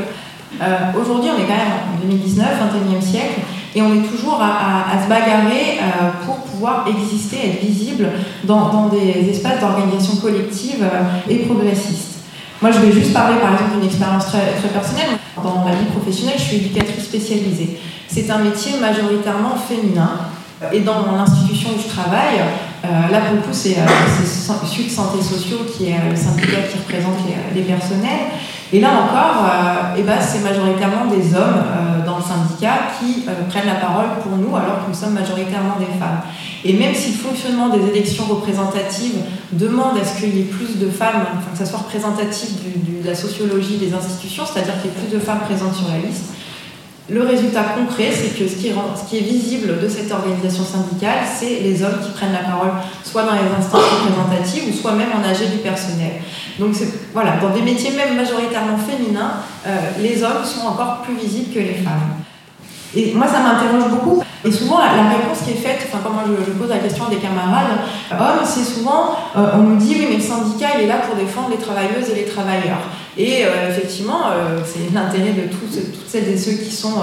euh, 0.61 0.99
aujourd'hui, 0.99 1.29
on 1.31 1.39
est 1.39 1.47
quand 1.47 1.59
même 1.59 1.95
en 1.95 1.99
2019, 2.01 2.43
21e 2.43 3.01
siècle, 3.01 3.39
et 3.75 3.81
on 3.81 3.93
est 3.93 4.07
toujours 4.07 4.41
à, 4.41 5.03
se 5.03 5.09
bagarrer 5.09 5.79
euh, 5.81 6.25
pour 6.25 6.37
pouvoir 6.37 6.85
exister, 6.87 7.37
être 7.49 7.61
visible 7.61 8.07
dans, 8.45 8.87
des 8.87 9.29
espaces 9.29 9.59
d'organisation 9.59 10.15
collective 10.15 10.81
euh, 10.81 11.29
et 11.29 11.39
progressiste. 11.39 12.19
Moi, 12.61 12.71
je 12.71 12.79
vais 12.79 12.91
juste 12.93 13.11
parler 13.11 13.35
par 13.37 13.53
exemple 13.53 13.75
d'une 13.75 13.85
expérience 13.85 14.27
très, 14.27 14.55
personnelle. 14.73 15.19
Dans 15.43 15.65
ma 15.65 15.71
vie 15.71 15.85
professionnelle, 15.93 16.35
je 16.37 16.43
suis 16.43 16.55
éducatrice 16.57 17.03
spécialisée. 17.03 17.77
C'est 18.07 18.31
un 18.31 18.39
métier 18.39 18.79
majoritairement 18.79 19.55
féminin 19.55 20.11
Et 20.71 20.79
dans 20.79 21.11
l'institution 21.11 21.71
où 21.75 21.81
je 21.81 21.89
travaille, 21.89 22.39
là 22.83 23.19
pour 23.19 23.35
le 23.35 23.41
coup 23.41 23.51
c'est 23.51 23.75
Sud 24.65 24.89
Santé 24.89 25.21
Sociaux 25.21 25.65
qui 25.75 25.89
est 25.89 25.99
le 26.09 26.15
syndicat 26.15 26.61
qui 26.71 26.77
représente 26.77 27.17
les, 27.53 27.61
personnels. 27.63 28.31
Et 28.71 28.79
là 28.79 28.89
encore, 28.91 29.51
eh 29.97 30.03
ben, 30.03 30.17
c'est 30.21 30.39
majoritairement 30.39 31.11
des 31.11 31.35
hommes 31.35 31.61
dans 32.27 32.35
le 32.35 32.47
syndicat 32.47 32.77
qui 32.99 33.25
prennent 33.49 33.67
la 33.67 33.75
parole 33.75 34.19
pour 34.21 34.37
nous 34.37 34.55
alors 34.55 34.85
que 34.85 34.89
nous 34.89 34.95
sommes 34.95 35.13
majoritairement 35.13 35.75
des 35.79 35.99
femmes. 35.99 36.21
Et 36.63 36.73
même 36.73 36.95
si 36.95 37.11
le 37.11 37.17
fonctionnement 37.17 37.69
des 37.69 37.87
élections 37.89 38.25
représentatives 38.25 39.17
demande 39.51 39.97
à 39.97 40.05
ce 40.05 40.19
qu'il 40.19 40.35
y 40.35 40.41
ait 40.41 40.43
plus 40.43 40.79
de 40.79 40.89
femmes, 40.89 41.21
enfin, 41.21 41.51
que 41.51 41.57
ça 41.57 41.65
soit 41.65 41.79
représentatif 41.79 42.49
de 42.63 43.07
la 43.07 43.15
sociologie 43.15 43.77
des 43.77 43.93
institutions, 43.93 44.43
c'est-à-dire 44.45 44.73
qu'il 44.81 44.91
y 44.91 44.93
ait 44.93 45.07
plus 45.07 45.15
de 45.15 45.19
femmes 45.19 45.41
présentes 45.41 45.75
sur 45.75 45.87
la 45.89 45.99
liste, 45.99 46.35
le 47.07 47.21
résultat 47.21 47.63
concret, 47.77 48.09
c'est 48.11 48.35
que 48.35 48.49
ce 48.49 48.55
qui, 48.55 48.73
rend, 48.73 48.95
ce 48.95 49.07
qui, 49.07 49.17
est 49.17 49.27
visible 49.27 49.79
de 49.79 49.87
cette 49.87 50.11
organisation 50.11 50.63
syndicale, 50.63 51.19
c'est 51.37 51.59
les 51.59 51.83
hommes 51.83 51.99
qui 52.03 52.09
prennent 52.09 52.33
la 52.33 52.39
parole, 52.39 52.71
soit 53.03 53.21
dans 53.23 53.33
les 53.33 53.47
instances 53.59 53.83
représentatives, 53.83 54.63
ou 54.69 54.73
soit 54.73 54.93
même 54.93 55.09
en 55.13 55.23
AG 55.23 55.51
du 55.51 55.59
personnel. 55.59 56.13
Donc 56.59 56.73
voilà, 57.13 57.37
dans 57.37 57.49
des 57.49 57.61
métiers 57.61 57.91
même 57.91 58.15
majoritairement 58.15 58.77
féminins, 58.77 59.33
euh, 59.67 59.77
les 59.99 60.23
hommes 60.23 60.43
sont 60.43 60.67
encore 60.67 61.01
plus 61.01 61.15
visibles 61.15 61.53
que 61.53 61.59
les 61.59 61.75
femmes. 61.75 62.23
Et 62.95 63.13
moi, 63.13 63.27
ça 63.27 63.39
m'interroge 63.39 63.89
beaucoup. 63.89 64.23
Et 64.45 64.51
souvent, 64.51 64.77
la, 64.77 65.09
réponse 65.09 65.41
qui 65.43 65.51
est 65.51 65.55
faite, 65.55 65.87
enfin, 65.87 65.99
quand 66.03 66.11
moi 66.11 66.23
je, 66.27 66.51
pose 66.51 66.69
la 66.69 66.77
question 66.77 67.05
à 67.05 67.09
des 67.09 67.17
camarades 67.17 67.79
hommes, 68.11 68.45
c'est 68.45 68.63
souvent, 68.63 69.15
euh, 69.35 69.55
on 69.55 69.63
nous 69.63 69.77
dit, 69.77 69.95
oui, 69.99 70.07
mais 70.09 70.17
le 70.17 70.21
syndicat, 70.21 70.77
il 70.77 70.83
est 70.83 70.87
là 70.87 70.97
pour 70.97 71.15
défendre 71.15 71.49
les 71.49 71.57
travailleuses 71.57 72.09
et 72.11 72.15
les 72.15 72.25
travailleurs. 72.25 72.77
Et 73.17 73.43
euh, 73.43 73.71
effectivement, 73.71 74.27
euh, 74.27 74.59
c'est 74.63 74.93
l'intérêt 74.93 75.31
de 75.31 75.49
toutes 75.49 75.73
celles 76.07 76.29
et 76.29 76.37
ceux 76.37 76.53
qui 76.53 76.71
sont 76.71 76.93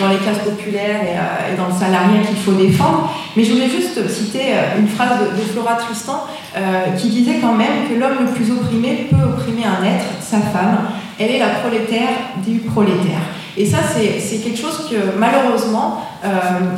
dans 0.00 0.08
les 0.08 0.16
classes 0.16 0.38
populaires 0.38 1.00
et, 1.02 1.56
dans 1.56 1.66
le 1.66 1.72
salariat 1.78 2.22
qu'il 2.26 2.38
faut 2.38 2.52
défendre. 2.52 3.10
Mais 3.36 3.44
je 3.44 3.52
voulais 3.52 3.68
juste 3.68 4.08
citer 4.08 4.54
une 4.78 4.88
phrase 4.88 5.18
de, 5.20 5.36
de 5.36 5.42
Flora 5.42 5.74
Tristan 5.74 6.24
qui 6.96 7.08
disait 7.08 7.38
quand 7.40 7.52
même 7.52 7.88
que 7.88 7.94
l'homme 7.94 8.26
le 8.26 8.32
plus 8.32 8.50
opprimé 8.50 9.08
peut 9.10 9.22
opprimer 9.22 9.64
un 9.64 9.84
être, 9.84 10.06
sa 10.20 10.38
femme. 10.38 10.78
Elle 11.18 11.30
est 11.32 11.38
la 11.38 11.50
prolétaire 11.60 12.08
du 12.46 12.58
prolétaire. 12.60 13.20
Et 13.58 13.64
ça, 13.64 13.78
c'est 13.94 14.36
quelque 14.38 14.58
chose 14.58 14.86
que 14.90 15.18
malheureusement, 15.18 16.02
euh, 16.22 16.28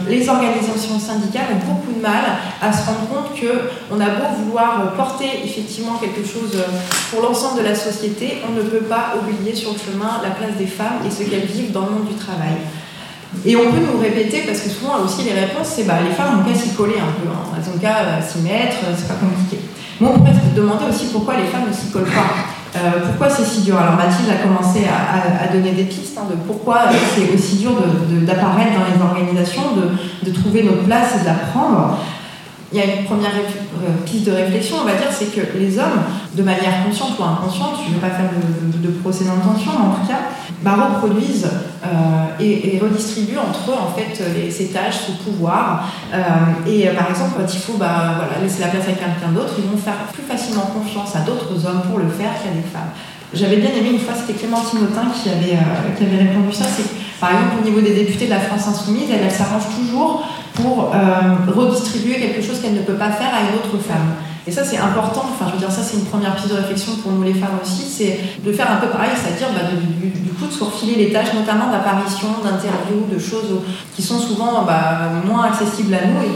les 0.08 0.28
organisations 0.28 0.98
syndicales 0.98 1.46
ont 1.54 1.74
beaucoup 1.74 1.92
de 1.92 2.00
mal 2.00 2.22
à 2.62 2.72
se 2.72 2.86
rendre 2.86 3.08
compte 3.08 3.38
qu'on 3.38 4.00
a 4.00 4.06
beau 4.10 4.44
vouloir 4.44 4.92
porter 4.96 5.26
effectivement 5.44 5.94
quelque 5.94 6.26
chose 6.26 6.56
pour 7.10 7.22
l'ensemble 7.22 7.58
de 7.58 7.64
la 7.64 7.74
société, 7.74 8.38
on 8.48 8.52
ne 8.52 8.62
peut 8.62 8.84
pas 8.84 9.14
oublier 9.20 9.54
sur 9.54 9.72
le 9.72 9.78
chemin 9.78 10.20
la 10.22 10.30
place 10.30 10.56
des 10.56 10.66
femmes 10.66 11.02
et 11.06 11.10
ce 11.10 11.28
qu'elles 11.28 11.46
vivent 11.46 11.72
dans 11.72 11.86
le 11.86 11.90
monde 11.90 12.08
du 12.08 12.14
travail. 12.14 12.58
Et 13.44 13.56
on 13.56 13.70
peut 13.70 13.80
nous 13.80 14.00
répéter, 14.00 14.42
parce 14.46 14.60
que 14.60 14.70
souvent 14.70 15.04
aussi 15.04 15.22
les 15.22 15.38
réponses, 15.38 15.68
c'est 15.76 15.84
bah, 15.84 15.98
les 16.06 16.14
femmes 16.14 16.40
ont 16.40 16.48
qu'à 16.48 16.58
s'y 16.58 16.70
coller 16.70 16.96
un 16.96 17.12
peu, 17.20 17.28
hein. 17.28 17.56
elles 17.56 17.74
ont 17.74 17.78
qu'à 17.78 18.22
s'y 18.22 18.38
mettre, 18.38 18.76
c'est 18.96 19.08
pas 19.08 19.14
compliqué. 19.14 19.58
Moi, 20.00 20.12
on 20.14 20.18
pourrait 20.18 20.32
se 20.32 20.56
demander 20.56 20.84
aussi 20.88 21.06
pourquoi 21.06 21.34
les 21.36 21.44
femmes 21.44 21.68
ne 21.68 21.74
s'y 21.74 21.90
collent 21.90 22.04
pas. 22.04 22.57
Euh, 22.76 23.06
pourquoi 23.06 23.30
c'est 23.30 23.44
si 23.44 23.62
dur? 23.62 23.78
Alors 23.78 23.96
Mathilde 23.96 24.30
a 24.30 24.46
commencé 24.46 24.84
à, 24.84 25.52
donner 25.52 25.72
des 25.72 25.84
pistes 25.84 26.18
hein, 26.18 26.26
de 26.30 26.36
pourquoi 26.46 26.82
c'est 27.14 27.34
aussi 27.34 27.56
dur 27.56 27.72
d'apparaître 28.26 28.72
dans 28.72 28.94
les 28.94 29.02
organisations, 29.02 29.62
de, 30.24 30.30
trouver 30.32 30.62
notre 30.62 30.84
place 30.84 31.16
et 31.16 31.20
de 31.20 31.26
la 31.26 31.34
prendre. 31.34 31.98
Il 32.70 32.78
y 32.78 32.82
a 32.82 32.84
une 32.84 33.04
première 33.06 33.30
euh, 33.30 34.04
piste 34.04 34.26
de 34.26 34.32
réflexion, 34.32 34.76
on 34.82 34.84
va 34.84 34.92
dire, 34.92 35.08
c'est 35.10 35.34
que 35.34 35.56
les 35.56 35.78
hommes, 35.78 36.02
de 36.34 36.42
manière 36.42 36.84
consciente 36.84 37.18
ou 37.18 37.24
inconsciente, 37.24 37.76
je 37.82 37.88
ne 37.88 37.94
vais 37.94 38.00
pas 38.00 38.14
faire 38.14 38.28
de, 38.28 38.88
procès 39.00 39.24
d'intention, 39.24 39.70
en 39.72 39.94
tout 39.94 40.06
cas, 40.06 40.18
bah, 40.62 40.76
reproduisent 40.92 41.48
euh, 41.84 42.40
et, 42.40 42.78
redistribuent 42.80 43.38
entre 43.38 43.70
eux 43.70 43.78
en 43.78 43.94
fait 43.94 44.22
ces 44.50 44.68
tâches, 44.68 45.06
ce 45.06 45.12
pouvoir. 45.22 45.88
Euh, 46.12 46.18
et 46.66 46.86
par 46.88 47.10
exemple, 47.10 47.32
quand 47.36 47.52
il 47.52 47.60
faut 47.60 47.74
bah, 47.74 48.28
laisser 48.42 48.60
la 48.60 48.68
place 48.68 48.84
à 48.84 48.92
quelqu'un 48.92 49.32
d'autre, 49.34 49.54
ils 49.58 49.70
vont 49.70 49.76
faire 49.76 49.94
plus 50.12 50.22
facilement 50.22 50.70
confiance 50.74 51.14
à 51.16 51.20
d'autres 51.20 51.66
hommes 51.66 51.82
pour 51.88 51.98
le 51.98 52.08
faire 52.08 52.32
qu'à 52.42 52.50
des 52.50 52.66
femmes. 52.66 52.90
J'avais 53.34 53.56
bien 53.56 53.70
aimé 53.70 53.90
une 53.92 54.00
fois, 54.00 54.14
c'était 54.14 54.38
Clémentine 54.38 54.80
Autain 54.84 55.08
qui 55.12 55.28
avait, 55.28 55.58
répondu 56.16 56.52
ça, 56.52 56.64
c'est 56.64 56.86
par 57.20 57.30
exemple 57.30 57.56
au 57.60 57.64
niveau 57.64 57.80
des 57.80 57.92
députés 57.92 58.24
de 58.24 58.30
la 58.30 58.40
France 58.40 58.68
Insoumise, 58.68 59.10
elle 59.12 59.30
s'arrange 59.30 59.64
toujours 59.76 60.24
pour 60.54 60.92
euh, 60.94 61.52
redistribuer 61.52 62.16
quelque 62.16 62.42
chose 62.42 62.60
qu'elle 62.60 62.74
ne 62.74 62.82
peut 62.82 62.94
pas 62.94 63.10
faire 63.10 63.28
à 63.28 63.40
une 63.40 63.58
autre 63.58 63.76
femme. 63.86 64.14
Et 64.48 64.50
ça, 64.50 64.64
c'est 64.64 64.78
important. 64.78 65.26
Enfin, 65.28 65.44
je 65.48 65.52
veux 65.52 65.58
dire, 65.58 65.70
ça, 65.70 65.82
c'est 65.82 65.98
une 65.98 66.06
première 66.06 66.34
piste 66.34 66.48
de 66.48 66.54
réflexion 66.54 66.96
pour 67.02 67.12
nous 67.12 67.22
les 67.22 67.34
femmes 67.34 67.60
aussi, 67.62 67.82
c'est 67.82 68.18
de 68.42 68.50
faire 68.50 68.72
un 68.72 68.76
peu 68.76 68.86
pareil, 68.86 69.10
c'est-à-dire 69.14 69.48
bah, 69.52 69.68
du, 69.76 70.30
coup 70.32 70.46
de 70.46 70.52
se 70.52 70.64
refiler 70.64 70.94
les 70.94 71.12
tâches, 71.12 71.34
notamment 71.34 71.70
d'apparition, 71.70 72.28
d'interview, 72.42 73.04
de 73.12 73.18
choses 73.18 73.60
qui 73.94 74.00
sont 74.00 74.18
souvent 74.18 74.64
bah, 74.64 75.20
moins 75.26 75.44
accessibles 75.44 75.92
à 75.92 76.06
nous, 76.06 76.22
et 76.22 76.28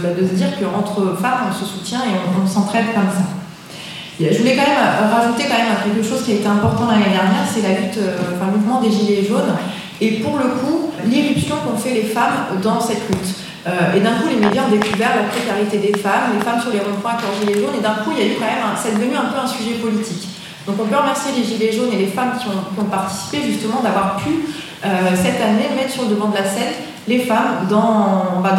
bah, 0.00 0.08
de 0.16 0.24
se 0.24 0.34
dire 0.34 0.46
qu'entre 0.60 1.16
femmes, 1.20 1.50
on 1.50 1.52
se 1.52 1.64
soutient 1.64 2.02
et 2.06 2.14
on, 2.40 2.46
s'entraide 2.46 2.94
comme 2.94 3.10
ça. 3.10 3.26
je 4.20 4.38
voulais 4.38 4.54
quand 4.54 4.68
même 4.70 5.10
rajouter 5.10 5.50
quand 5.50 5.58
même 5.58 5.74
quelque 5.82 6.08
chose 6.08 6.22
qui 6.22 6.32
a 6.32 6.34
été 6.36 6.46
important 6.46 6.86
l'année 6.86 7.10
dernière, 7.10 7.42
c'est 7.52 7.62
la 7.62 7.80
lutte, 7.80 7.98
euh, 7.98 8.36
enfin, 8.36 8.52
le 8.52 8.58
mouvement 8.58 8.80
des 8.80 8.92
gilets 8.92 9.24
jaunes. 9.26 9.58
Et 10.00 10.20
pour 10.20 10.38
le 10.38 10.44
coup, 10.60 10.92
l'irruption 11.04 11.56
qu'ont 11.66 11.76
fait 11.76 11.94
les 11.94 12.02
femmes 12.02 12.60
dans 12.62 12.80
cette 12.80 13.08
lutte. 13.08 13.43
Euh, 13.66 13.96
et 13.96 14.00
d'un 14.00 14.12
coup, 14.12 14.28
les 14.28 14.36
médias 14.36 14.64
ont 14.66 14.70
découvert 14.70 15.16
la 15.16 15.22
précarité 15.24 15.78
des 15.78 15.98
femmes, 15.98 16.36
les 16.36 16.44
femmes 16.44 16.60
sur 16.60 16.70
les 16.70 16.80
ronds-points 16.80 17.12
avec 17.12 17.40
gilets 17.40 17.60
jaunes, 17.60 17.74
et 17.78 17.82
d'un 17.82 18.04
coup, 18.04 18.10
il 18.12 18.18
y 18.18 18.22
a 18.22 18.32
eu 18.32 18.36
quand 18.38 18.44
même, 18.44 18.76
c'est 18.76 18.94
devenu 18.94 19.16
un 19.16 19.32
peu 19.32 19.38
un 19.38 19.46
sujet 19.46 19.74
politique. 19.80 20.28
Donc 20.66 20.76
on 20.80 20.86
peut 20.86 20.96
remercier 20.96 21.32
les 21.36 21.44
gilets 21.44 21.72
jaunes 21.72 21.92
et 21.92 21.98
les 21.98 22.06
femmes 22.06 22.32
qui 22.38 22.46
ont, 22.48 22.84
participé 22.84 23.42
justement 23.42 23.82
d'avoir 23.82 24.16
pu 24.16 24.30
euh, 24.84 24.88
cette 25.14 25.40
année 25.40 25.68
mettre 25.76 25.92
sur 25.92 26.04
le 26.04 26.10
devant 26.10 26.28
de 26.28 26.36
la 26.36 26.44
scène 26.44 26.72
les 27.06 27.20
femmes 27.20 27.66
dans, 27.68 28.40
bah, 28.42 28.56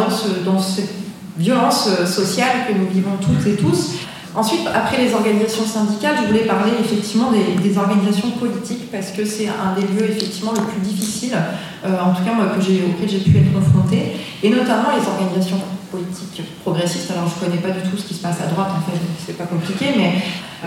cette 0.60 0.94
violence 1.36 1.88
euh, 1.88 2.06
sociale 2.06 2.66
que 2.68 2.74
nous 2.74 2.86
vivons 2.86 3.16
toutes 3.20 3.46
et 3.46 3.56
tous. 3.56 3.96
Ensuite, 4.36 4.68
après 4.72 4.98
les 4.98 5.14
organisations 5.14 5.64
syndicales, 5.64 6.16
je 6.20 6.26
voulais 6.26 6.44
parler 6.44 6.72
effectivement 6.78 7.30
des, 7.32 7.78
organisations 7.78 8.30
politiques 8.32 8.90
parce 8.92 9.08
que 9.08 9.24
c'est 9.24 9.48
un 9.48 9.74
des 9.74 9.86
lieux 9.86 10.10
effectivement 10.10 10.52
le 10.52 10.60
plus 10.60 10.80
difficile, 10.80 11.36
euh, 11.84 11.96
en 12.00 12.12
tout 12.12 12.22
cas 12.22 12.34
moi, 12.34 12.44
auquel 12.54 13.08
j'ai 13.08 13.18
pu 13.18 13.38
être 13.38 13.52
confrontée, 13.52 14.12
et 14.42 14.50
notamment 14.50 14.88
les 14.92 15.06
organisations 15.06 15.58
politiques 15.90 16.42
progressistes. 16.62 17.10
Alors 17.10 17.24
je 17.28 17.44
ne 17.44 17.50
connais 17.50 17.62
pas 17.62 17.70
du 17.70 17.88
tout 17.88 17.96
ce 17.96 18.04
qui 18.04 18.14
se 18.14 18.20
passe 18.20 18.36
à 18.42 18.46
droite, 18.46 18.68
en 18.76 18.90
fait, 18.90 18.98
c'est 19.26 19.38
pas 19.38 19.44
compliqué, 19.44 19.86
mais 19.96 20.22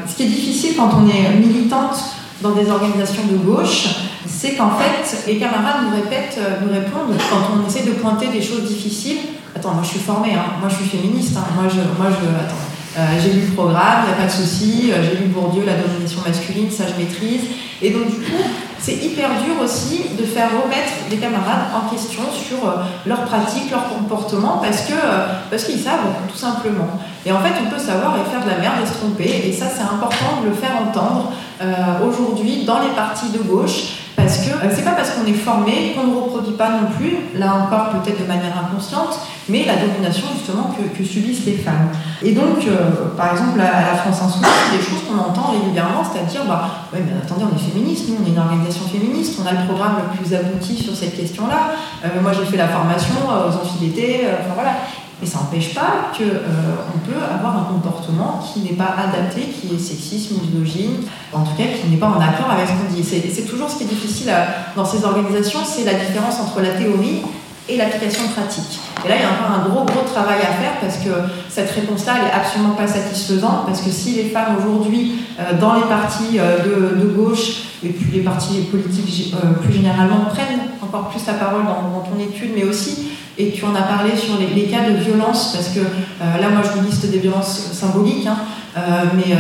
ce 0.08 0.16
qui 0.16 0.24
est 0.24 0.34
difficile 0.34 0.76
quand 0.76 0.90
on 0.98 1.08
est 1.08 1.38
militante 1.38 1.98
dans 2.42 2.52
des 2.52 2.70
organisations 2.72 3.24
de 3.30 3.38
gauche, 3.38 3.88
c'est 4.26 4.56
qu'en 4.56 4.72
fait, 4.72 5.28
les 5.28 5.38
camarades 5.38 5.86
nous 5.86 5.96
répètent, 5.96 6.40
euh, 6.40 6.66
nous 6.66 6.72
répondent 6.72 7.16
quand 7.30 7.54
on 7.54 7.68
essaie 7.68 7.86
de 7.86 7.92
pointer 7.92 8.28
des 8.28 8.42
choses 8.42 8.64
difficiles. 8.64 9.18
Attends, 9.56 9.74
moi 9.74 9.84
je 9.84 9.90
suis 9.90 10.00
formée, 10.00 10.34
hein. 10.34 10.58
moi 10.60 10.70
je 10.70 10.76
suis 10.76 10.98
féministe, 10.98 11.36
hein. 11.38 11.46
moi 11.56 11.70
je, 11.70 11.82
moi 12.02 12.10
je, 12.10 12.26
attends, 12.46 12.69
j'ai 13.22 13.34
lu 13.34 13.42
le 13.42 13.54
programme, 13.54 14.04
il 14.04 14.08
n'y 14.08 14.14
a 14.14 14.18
pas 14.18 14.26
de 14.26 14.32
souci, 14.32 14.92
euh, 14.92 15.04
j'ai 15.04 15.18
lu 15.18 15.26
Bourdieu, 15.26 15.64
la 15.66 15.76
domination 15.76 16.22
masculine, 16.26 16.72
ça 16.72 16.86
je 16.88 17.02
maîtrise. 17.02 17.42
Et 17.82 17.92
donc 17.92 18.08
du 18.08 18.18
coup, 18.18 18.44
c'est 18.80 18.96
hyper 18.96 19.30
dur 19.44 19.56
aussi 19.64 20.06
de 20.18 20.24
faire 20.24 20.50
remettre 20.50 21.08
des 21.10 21.18
camarades 21.18 21.68
en 21.76 21.90
question 21.94 22.24
sur 22.32 22.68
euh, 22.68 22.76
leurs 23.06 23.24
pratiques, 23.26 23.70
leur 23.72 23.90
comportement, 23.90 24.58
parce 24.58 24.82
que 24.82 24.94
parce 25.50 25.64
qu'ils 25.64 25.80
savent 25.80 26.00
tout 26.28 26.38
simplement. 26.38 27.00
Et 27.26 27.32
en 27.32 27.40
fait, 27.40 27.54
on 27.64 27.70
peut 27.70 27.80
savoir 27.80 28.16
et 28.18 28.30
faire 28.30 28.44
de 28.44 28.50
la 28.50 28.58
merde 28.58 28.76
et 28.84 28.88
se 28.88 28.94
tromper, 28.94 29.48
et 29.48 29.54
ça 29.54 29.66
c'est 29.68 29.84
important 29.84 30.42
de 30.44 30.50
le 30.50 30.56
faire 30.56 30.72
entendre 30.88 31.32
aujourd'hui 32.08 32.64
dans 32.64 32.80
les 32.80 32.96
partis 32.96 33.30
de 33.32 33.40
gauche, 33.40 33.99
parce 34.30 34.46
que 34.46 34.76
c'est 34.76 34.86
pas 34.86 34.92
parce 34.92 35.10
qu'on 35.12 35.26
est 35.26 35.34
formé 35.34 35.96
qu'on 35.96 36.06
ne 36.06 36.16
reproduit 36.16 36.54
pas 36.54 36.70
non 36.70 36.88
plus, 36.96 37.18
là 37.36 37.56
encore 37.56 37.90
peut-être 37.90 38.22
de 38.22 38.28
manière 38.28 38.54
inconsciente, 38.64 39.18
mais 39.48 39.66
la 39.66 39.78
domination 39.78 40.28
justement 40.38 40.70
que, 40.70 41.04
subissent 41.04 41.46
les 41.46 41.58
femmes. 41.58 41.90
Et 42.22 42.34
donc, 42.34 42.62
euh, 42.68 43.10
par 43.18 43.32
exemple, 43.32 43.60
à 43.60 43.92
la 43.92 43.98
France 43.98 44.22
Insoumise, 44.22 44.50
des 44.72 44.84
choses 44.84 45.02
qu'on 45.10 45.18
entend 45.18 45.54
régulièrement, 45.54 46.04
c'est-à-dire, 46.04 46.42
bah, 46.48 46.70
mais 46.94 47.00
attendez, 47.20 47.46
on 47.52 47.56
est 47.56 47.72
féministe, 47.72 48.10
nous, 48.10 48.18
on 48.22 48.28
est 48.28 48.30
une 48.30 48.38
organisation 48.38 48.86
féministe, 48.86 49.40
on 49.42 49.48
a 49.48 49.54
le 49.54 49.66
programme 49.66 49.96
le 49.98 50.18
plus 50.18 50.36
abouti 50.36 50.76
sur 50.76 50.96
cette 50.96 51.18
question-là. 51.18 51.72
Euh, 52.06 52.22
moi, 52.22 52.32
j'ai 52.32 52.46
fait 52.46 52.58
la 52.58 52.68
formation 52.68 53.16
euh, 53.32 53.50
aux 53.50 53.56
amphibétés, 53.56 54.28
enfin 54.40 54.54
voilà. 54.54 54.74
Mais 55.22 55.28
ça 55.28 55.40
n'empêche 55.40 55.74
pas 55.74 56.12
qu'on 56.18 57.00
peut 57.00 57.20
avoir 57.34 57.58
un 57.58 57.74
comportement 57.74 58.40
qui 58.42 58.62
n'est 58.62 58.78
pas 58.78 58.96
adapté, 58.98 59.42
qui 59.42 59.76
est 59.76 59.80
sexiste, 59.80 60.32
misogyne, 60.32 61.04
en 61.34 61.44
tout 61.44 61.56
cas 61.58 61.64
qui 61.64 61.90
n'est 61.90 61.98
pas 61.98 62.08
en 62.08 62.22
accord 62.22 62.50
avec 62.52 62.68
ce 62.68 62.74
qu'on 62.74 62.94
dit. 62.94 63.04
C'est 63.04 63.46
toujours 63.46 63.70
ce 63.70 63.78
qui 63.78 63.84
est 63.84 63.88
difficile 63.88 64.32
dans 64.76 64.86
ces 64.86 65.04
organisations, 65.04 65.60
c'est 65.66 65.84
la 65.84 65.96
différence 65.96 66.40
entre 66.40 66.62
la 66.62 66.70
théorie 66.70 67.22
et 67.70 67.78
l'application 67.78 68.28
pratique. 68.30 68.80
Et 69.06 69.10
là, 69.10 69.16
il 69.16 69.22
y 69.22 69.26
a 69.26 69.30
encore 69.30 69.52
un 69.56 69.70
gros, 69.70 69.86
gros 69.86 70.04
travail 70.12 70.40
à 70.42 70.54
faire 70.54 70.80
parce 70.82 70.98
que 70.98 71.10
cette 71.50 71.70
réponse-là, 71.72 72.14
elle 72.18 72.26
n'est 72.26 72.32
absolument 72.32 72.74
pas 72.74 72.88
satisfaisante 72.88 73.66
parce 73.66 73.82
que 73.82 73.92
si 73.92 74.16
les 74.16 74.30
femmes 74.30 74.58
aujourd'hui, 74.58 75.22
euh, 75.40 75.54
dans 75.60 75.76
les 75.76 75.84
partis 75.84 76.40
euh, 76.40 76.96
de, 76.96 77.06
gauche 77.06 77.64
et 77.84 77.90
puis 77.90 78.12
les 78.12 78.22
partis 78.22 78.62
politiques 78.72 79.34
euh, 79.36 79.54
plus 79.64 79.74
généralement, 79.74 80.26
prennent 80.30 80.60
encore 80.82 81.10
plus 81.10 81.26
la 81.28 81.34
parole 81.34 81.64
dans, 81.64 82.02
ton 82.02 82.20
étude, 82.20 82.52
mais 82.56 82.64
aussi, 82.64 83.10
et 83.40 83.52
tu 83.52 83.66
en 83.66 83.74
as 83.74 83.84
parlé 83.84 84.12
sur 84.16 84.34
les, 84.38 84.64
cas 84.64 84.90
de 84.90 84.98
violence, 84.98 85.54
parce 85.54 85.70
que 85.70 85.80
là, 86.20 86.50
moi, 86.50 86.62
je 86.64 86.78
vous 86.78 86.86
liste 86.86 87.10
des 87.10 87.20
violences 87.20 87.72
symboliques, 87.72 88.28
hein, 88.28 88.38
mais 89.16 89.34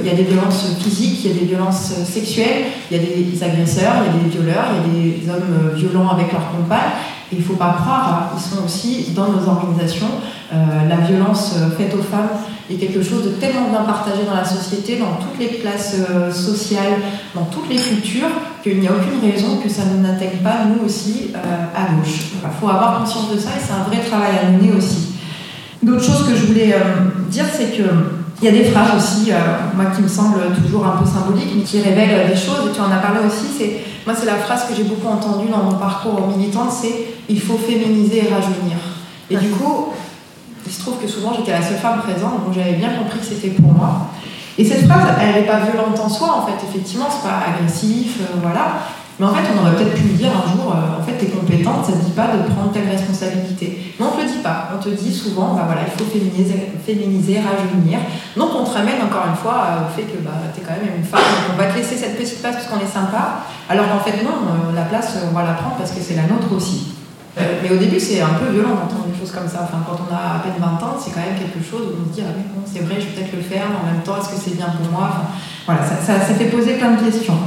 il 0.00 0.06
y 0.06 0.10
a 0.10 0.14
des 0.14 0.24
violences 0.24 0.78
physiques, 0.82 1.24
il 1.24 1.32
y 1.32 1.36
a 1.36 1.38
des 1.40 1.46
violences 1.46 1.92
sexuelles, 2.04 2.64
il 2.90 2.96
y 2.96 3.00
a 3.00 3.02
des 3.02 3.44
agresseurs, 3.44 3.92
il 4.06 4.16
y 4.16 4.20
a 4.20 4.24
des 4.24 4.30
violeurs, 4.30 4.64
il 4.72 5.06
y 5.06 5.12
a 5.12 5.16
des 5.16 5.30
hommes 5.30 5.70
violents 5.76 6.08
avec 6.08 6.32
leurs 6.32 6.50
compagnes. 6.50 6.92
Il 7.32 7.38
ne 7.38 7.44
faut 7.44 7.54
pas 7.54 7.76
croire, 7.80 8.30
ils 8.36 8.40
sont 8.40 8.64
aussi 8.64 9.12
dans 9.12 9.28
nos 9.28 9.48
organisations. 9.48 10.10
la 10.52 10.96
violence 10.96 11.54
faite 11.78 11.94
aux 11.94 12.02
femmes 12.02 12.28
est 12.70 12.74
quelque 12.74 13.02
chose 13.02 13.24
de 13.24 13.30
tellement 13.30 13.70
bien 13.70 13.82
partagé 13.82 14.24
dans 14.26 14.34
la 14.34 14.44
société, 14.44 14.98
dans 14.98 15.16
toutes 15.16 15.38
les 15.38 15.58
classes 15.58 15.96
sociales, 16.30 17.00
dans 17.34 17.44
toutes 17.44 17.70
les 17.70 17.76
cultures, 17.76 18.28
qu'il 18.62 18.80
n'y 18.80 18.88
a 18.88 18.90
aucune 18.92 19.30
raison 19.30 19.56
que 19.62 19.68
ça 19.68 19.82
ne 19.86 20.02
n'atteigne 20.02 20.40
pas 20.44 20.66
nous 20.66 20.84
aussi 20.84 21.32
à 21.34 21.94
gauche. 21.94 22.32
Il 22.44 22.60
faut 22.60 22.68
avoir 22.68 22.98
conscience 22.98 23.32
de 23.32 23.38
ça 23.38 23.50
et 23.56 23.62
c'est 23.64 23.72
un 23.72 23.84
vrai 23.84 24.06
travail 24.06 24.32
à 24.42 24.50
mener 24.50 24.76
aussi. 24.76 25.14
D'autres 25.82 26.04
choses 26.04 26.26
que 26.28 26.36
je 26.36 26.46
voulais 26.46 26.76
dire, 27.30 27.46
c'est 27.50 27.76
que 27.76 27.84
il 28.42 28.46
y 28.46 28.48
a 28.48 28.52
des 28.60 28.64
phrases 28.64 28.96
aussi, 28.96 29.30
euh, 29.30 29.36
moi 29.76 29.86
qui 29.94 30.02
me 30.02 30.08
semblent 30.08 30.42
toujours 30.64 30.84
un 30.84 30.96
peu 31.00 31.08
symboliques, 31.08 31.52
mais 31.54 31.62
qui 31.62 31.80
révèlent 31.80 32.28
des 32.28 32.34
choses. 32.34 32.66
Et 32.68 32.74
tu 32.74 32.80
en 32.80 32.90
as 32.90 32.98
parlé 32.98 33.20
aussi. 33.24 33.46
C'est 33.56 33.78
moi, 34.04 34.16
c'est 34.18 34.26
la 34.26 34.34
phrase 34.34 34.64
que 34.68 34.74
j'ai 34.74 34.82
beaucoup 34.82 35.06
entendue 35.06 35.48
dans 35.48 35.62
mon 35.62 35.78
parcours 35.78 36.26
militant, 36.26 36.68
c'est 36.68 37.11
il 37.28 37.40
faut 37.40 37.56
féminiser 37.56 38.28
et 38.28 38.34
rajeunir. 38.34 38.76
Et 39.30 39.36
du 39.36 39.50
coup, 39.50 39.92
il 40.66 40.72
se 40.72 40.80
trouve 40.80 40.98
que 40.98 41.08
souvent 41.08 41.32
j'étais 41.34 41.52
la 41.52 41.62
seule 41.62 41.78
femme 41.78 42.00
présente, 42.00 42.44
donc 42.44 42.54
j'avais 42.54 42.74
bien 42.74 42.90
compris 42.90 43.18
que 43.18 43.24
c'était 43.24 43.50
pour 43.50 43.72
moi. 43.72 44.08
Et 44.58 44.64
cette 44.64 44.86
phrase, 44.86 45.16
elle 45.20 45.40
n'est 45.40 45.46
pas 45.46 45.60
violente 45.60 45.98
en 45.98 46.08
soi, 46.08 46.42
en 46.42 46.46
fait. 46.46 46.64
Effectivement, 46.68 47.06
c'est 47.10 47.26
pas 47.26 47.40
agressif, 47.48 48.20
euh, 48.20 48.36
voilà. 48.42 48.84
Mais 49.18 49.26
en 49.26 49.32
fait, 49.32 49.44
on 49.48 49.60
aurait 49.60 49.76
peut-être 49.76 49.94
pu 49.94 50.04
me 50.04 50.16
dire 50.16 50.28
un 50.28 50.44
jour, 50.50 50.72
euh, 50.72 51.00
en 51.00 51.02
fait, 51.04 51.12
t'es 51.12 51.26
compétente, 51.26 51.86
ça 51.86 51.92
ne 51.92 52.02
dit 52.02 52.12
pas 52.12 52.28
de 52.28 52.52
prendre 52.52 52.72
telle 52.72 52.88
responsabilité. 52.88 53.94
Mais 53.98 54.04
on 54.04 54.16
ne 54.16 54.20
te 54.20 54.26
le 54.26 54.28
dit 54.28 54.42
pas. 54.42 54.68
On 54.74 54.82
te 54.82 54.90
dit 54.90 55.12
souvent, 55.12 55.54
bah 55.54 55.64
voilà, 55.64 55.82
il 55.88 55.92
faut 55.96 56.08
féminiser, 56.10 56.72
féminiser 56.84 57.40
rajeunir. 57.40 58.00
Donc 58.36 58.50
on 58.54 58.64
te 58.64 58.70
ramène 58.76 59.00
encore 59.00 59.24
une 59.28 59.36
fois 59.36 59.56
euh, 59.56 59.88
au 59.88 59.90
fait 59.96 60.04
que 60.04 60.20
bah, 60.20 60.36
tu 60.52 60.60
es 60.60 60.64
quand 60.64 60.76
même 60.76 60.96
une 60.96 61.04
femme, 61.04 61.20
donc 61.20 61.56
on 61.56 61.58
va 61.58 61.72
te 61.72 61.76
laisser 61.76 61.96
cette 61.96 62.18
petite 62.18 62.40
place 62.40 62.56
parce 62.56 62.66
qu'on 62.66 62.80
est 62.80 62.92
sympa. 62.92 63.44
Alors 63.68 63.88
qu'en 63.88 64.00
fait, 64.00 64.22
non, 64.22 64.36
la 64.74 64.82
place, 64.82 65.16
on 65.24 65.34
va 65.34 65.44
la 65.44 65.54
prendre 65.54 65.76
parce 65.76 65.92
que 65.92 66.00
c'est 66.00 66.16
la 66.16 66.24
nôtre 66.24 66.52
aussi. 66.54 66.92
Mais 67.36 67.70
au 67.70 67.76
début, 67.76 67.98
c'est 67.98 68.20
un 68.20 68.34
peu 68.36 68.52
violent 68.52 68.76
d'entendre 68.76 69.06
des 69.12 69.18
choses 69.18 69.32
comme 69.32 69.48
ça. 69.48 69.64
Enfin, 69.64 69.80
quand 69.86 69.96
on 69.96 70.12
a 70.12 70.36
à 70.36 70.38
peine 70.40 70.60
20 70.60 70.66
ans, 70.84 70.96
c'est 71.00 71.12
quand 71.12 71.24
même 71.24 71.38
quelque 71.38 71.64
chose 71.64 71.94
où 71.94 72.04
on 72.04 72.10
se 72.10 72.20
dit, 72.20 72.24
ah 72.26 72.32
bon, 72.36 72.60
c'est 72.66 72.80
vrai, 72.84 72.96
je 73.00 73.06
vais 73.08 73.14
peut-être 73.16 73.36
le 73.36 73.42
faire, 73.42 73.64
mais 73.70 73.78
en 73.80 73.92
même 73.92 74.02
temps, 74.02 74.20
est-ce 74.20 74.28
que 74.28 74.40
c'est 74.40 74.56
bien 74.56 74.68
pour 74.68 74.90
moi? 74.92 75.32
Voilà, 75.64 75.80
ça, 75.82 75.96
ça, 75.96 76.20
ça 76.20 76.34
fait 76.34 76.52
poser 76.52 76.74
plein 76.74 76.92
de 76.92 77.00
questions. 77.00 77.38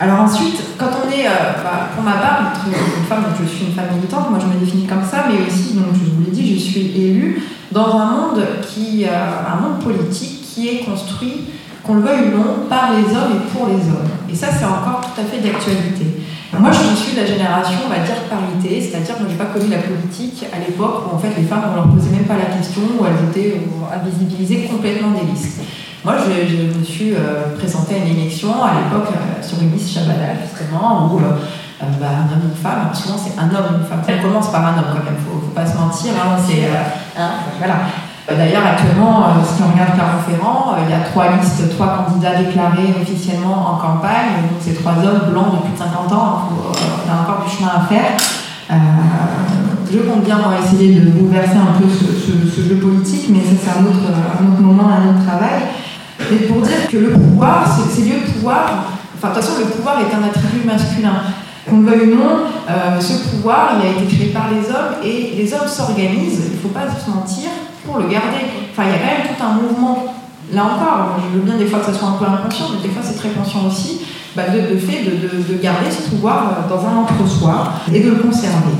Alors 0.00 0.20
ensuite, 0.20 0.60
quand 0.78 0.90
on 1.04 1.10
est, 1.10 1.26
euh, 1.26 1.58
bah, 1.64 1.90
pour 1.94 2.04
ma 2.04 2.12
part, 2.12 2.52
une 2.66 3.04
femme, 3.06 3.22
donc 3.22 3.34
je 3.42 3.48
suis 3.48 3.66
une 3.66 3.72
femme 3.72 3.96
militante, 3.96 4.30
moi 4.30 4.38
je 4.40 4.46
me 4.46 4.64
définis 4.64 4.86
comme 4.86 5.02
ça, 5.02 5.24
mais 5.28 5.44
aussi, 5.44 5.74
donc 5.74 5.86
je 5.94 6.10
vous 6.10 6.24
l'ai 6.24 6.30
dit, 6.30 6.54
je 6.54 6.60
suis 6.60 6.80
élue 6.96 7.42
dans 7.72 7.96
un 7.96 8.06
monde 8.06 8.44
qui, 8.62 9.04
euh, 9.04 9.08
un 9.10 9.60
monde 9.60 9.82
politique 9.82 10.42
qui 10.42 10.68
est 10.68 10.84
construit, 10.84 11.46
qu'on 11.82 11.94
le 11.94 12.02
veuille 12.02 12.28
ou 12.28 12.38
non, 12.38 12.68
par 12.68 12.92
les 12.92 13.04
hommes 13.16 13.32
et 13.34 13.50
pour 13.50 13.66
les 13.66 13.74
hommes. 13.74 14.08
Et 14.30 14.36
ça, 14.36 14.48
c'est 14.56 14.64
encore 14.64 15.00
tout 15.00 15.20
à 15.20 15.24
fait 15.24 15.38
d'actualité. 15.38 16.17
Moi, 16.56 16.70
je 16.72 16.96
suis 16.96 17.14
de 17.14 17.20
la 17.20 17.26
génération, 17.26 17.78
on 17.86 17.90
va 17.90 17.98
dire, 17.98 18.16
parité, 18.24 18.80
c'est-à-dire 18.80 19.18
que 19.18 19.24
je 19.24 19.28
n'ai 19.28 19.34
pas 19.34 19.52
connu 19.52 19.68
la 19.68 19.78
politique 19.78 20.46
à 20.50 20.58
l'époque 20.58 21.04
où 21.06 21.14
en 21.14 21.18
fait 21.18 21.28
les 21.36 21.44
femmes, 21.44 21.64
on 21.72 21.74
leur 21.76 21.88
posait 21.88 22.10
même 22.10 22.24
pas 22.24 22.38
la 22.38 22.56
question, 22.56 22.80
où 22.98 23.04
elles 23.04 23.28
étaient 23.28 23.60
invisibilisées 23.92 24.64
complètement 24.64 25.10
des 25.10 25.26
listes. 25.30 25.60
Moi, 26.04 26.14
je, 26.24 26.78
me 26.78 26.84
suis 26.84 27.14
euh, 27.14 27.54
présentée 27.58 27.96
à 27.96 27.98
une 27.98 28.16
élection 28.16 28.48
à 28.64 28.80
l'époque 28.80 29.12
euh, 29.12 29.42
sur 29.42 29.60
une 29.60 29.72
liste 29.72 29.92
Chabadal, 29.92 30.38
justement, 30.42 31.12
où 31.12 31.18
euh, 31.18 31.36
bah, 32.00 32.06
un 32.06 32.32
homme 32.32 32.42
et 32.44 32.48
une 32.48 32.56
femme, 32.56 32.94
souvent 32.94 33.18
c'est 33.18 33.38
un 33.38 33.50
homme 33.50 33.80
une 33.80 33.86
femme. 33.86 34.00
Ça 34.06 34.22
commence 34.22 34.50
par 34.50 34.64
un 34.68 34.78
homme 34.78 34.88
quand 34.88 35.04
même, 35.04 35.20
faut, 35.20 35.38
faut 35.38 35.52
pas 35.54 35.66
se 35.66 35.76
mentir. 35.76 36.12
Hein, 36.16 36.38
c'est, 36.46 36.64
hein, 37.20 37.30
voilà. 37.58 37.74
D'ailleurs, 38.28 38.66
actuellement, 38.66 39.40
si 39.40 39.62
on 39.62 39.72
regarde 39.72 39.94
Clermont-Ferrand, 39.96 40.76
il 40.84 40.90
y 40.90 40.92
a 40.92 41.00
trois 41.00 41.32
listes, 41.40 41.64
trois 41.74 41.96
candidats 41.96 42.36
déclarés 42.36 42.94
officiellement 43.00 43.72
en 43.72 43.76
campagne. 43.76 44.44
Donc, 44.44 44.60
c'est 44.60 44.74
trois 44.74 44.92
hommes 45.00 45.32
blancs 45.32 45.64
depuis 45.64 45.72
50 45.78 46.12
ans. 46.12 46.48
on 46.52 47.10
a 47.10 47.22
encore 47.22 47.42
du 47.42 47.50
chemin 47.50 47.70
à 47.72 47.88
faire. 47.88 48.12
je 49.90 49.98
compte 50.00 50.24
bien 50.24 50.36
pour 50.36 50.52
essayer 50.52 51.00
de 51.00 51.08
bouleverser 51.08 51.56
un 51.56 51.80
peu 51.80 51.88
ce, 51.88 52.68
jeu 52.68 52.76
politique, 52.76 53.30
mais 53.30 53.40
ça, 53.40 53.56
c'est 53.64 53.70
un 53.80 53.86
autre, 53.86 54.60
moment, 54.60 54.90
un 54.92 55.08
autre 55.08 55.24
travail. 55.24 55.62
Et 56.30 56.46
pour 56.46 56.60
dire 56.60 56.86
que 56.90 56.98
le 56.98 57.12
pouvoir, 57.12 57.64
ces 57.90 58.02
lieux 58.02 58.20
de 58.26 58.32
pouvoir, 58.32 58.92
enfin 59.16 59.30
de 59.30 59.34
toute 59.34 59.44
façon 59.44 59.58
le 59.60 59.70
pouvoir 59.70 59.96
est 60.00 60.14
un 60.14 60.28
attribut 60.28 60.66
masculin. 60.66 61.22
Qu'on 61.68 61.80
le 61.80 61.90
veuille 61.90 62.12
ou 62.12 62.16
non, 62.16 62.36
euh, 62.68 63.00
ce 63.00 63.28
pouvoir, 63.30 63.72
il 63.78 63.86
a 63.86 63.90
été 63.92 64.14
créé 64.14 64.28
par 64.28 64.50
les 64.50 64.68
hommes 64.70 65.02
et 65.04 65.34
les 65.36 65.52
hommes 65.52 65.68
s'organisent, 65.68 66.40
il 66.48 66.56
ne 66.56 66.60
faut 66.60 66.68
pas 66.68 66.86
se 66.88 67.10
mentir, 67.10 67.50
pour 67.88 67.98
le 67.98 68.08
garder. 68.08 68.44
Enfin, 68.70 68.84
il 68.86 68.92
y 68.92 68.94
a 68.94 69.00
quand 69.00 69.14
même 69.16 69.26
tout 69.26 69.42
un 69.42 69.54
mouvement. 69.56 70.14
Là 70.52 70.64
encore, 70.64 71.16
je 71.18 71.38
veux 71.38 71.44
bien 71.44 71.56
des 71.56 71.66
fois 71.66 71.80
que 71.80 71.86
ça 71.86 71.94
soit 71.94 72.08
un 72.08 72.12
peu 72.12 72.24
inconscient, 72.24 72.66
mais 72.72 72.86
des 72.86 72.92
fois 72.92 73.02
c'est 73.02 73.16
très 73.16 73.30
conscient 73.30 73.66
aussi, 73.66 74.00
bah, 74.34 74.44
de, 74.48 74.78
fait 74.78 75.04
de, 75.04 75.52
de, 75.52 75.60
garder 75.60 75.90
ce 75.90 76.08
pouvoir 76.08 76.44
euh, 76.48 76.68
dans 76.68 76.86
un 76.86 76.96
entre-soi 77.02 77.72
et 77.92 78.00
de 78.00 78.10
le 78.10 78.16
conserver. 78.16 78.72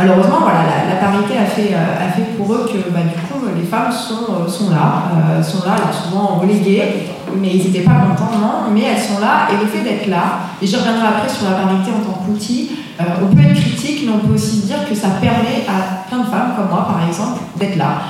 Malheureusement, 0.00 0.38
voilà, 0.40 0.64
la, 0.88 0.96
parité 0.96 1.36
a 1.36 1.44
fait, 1.44 1.74
euh, 1.74 2.08
a 2.08 2.10
fait 2.10 2.22
pour 2.38 2.50
eux 2.54 2.64
que 2.64 2.90
bah, 2.90 3.00
du 3.02 3.20
coup, 3.28 3.44
les 3.54 3.66
femmes 3.66 3.92
sont, 3.92 4.32
euh, 4.32 4.48
sont 4.48 4.70
là, 4.70 5.10
euh, 5.12 5.42
sont 5.42 5.66
là, 5.66 5.74
alors 5.74 5.92
souvent 5.92 6.40
reléguées, 6.40 7.10
mais 7.36 7.48
ils 7.48 7.64
n'étaient 7.64 7.84
pas 7.84 8.00
contents, 8.08 8.38
non, 8.38 8.72
mais 8.72 8.80
elles 8.80 9.02
sont 9.02 9.20
là, 9.20 9.48
et 9.52 9.62
le 9.62 9.68
fait 9.68 9.82
d'être 9.82 10.06
là, 10.08 10.48
et 10.62 10.66
je 10.66 10.74
reviendrai 10.76 11.06
après 11.06 11.28
sur 11.28 11.44
la 11.50 11.56
parité 11.56 11.90
en 11.90 12.00
tant 12.00 12.18
qu'outil, 12.24 12.70
on 13.22 13.34
peut 13.34 13.42
être 13.42 13.60
critique, 13.60 14.02
mais 14.06 14.12
on 14.12 14.26
peut 14.26 14.34
aussi 14.34 14.58
dire 14.62 14.88
que 14.88 14.94
ça 14.94 15.08
permet 15.20 15.64
à 15.68 16.06
plein 16.08 16.18
de 16.18 16.26
femmes, 16.26 16.52
comme 16.56 16.68
moi 16.68 16.86
par 16.86 17.06
exemple, 17.06 17.40
d'être 17.58 17.76
là, 17.76 18.02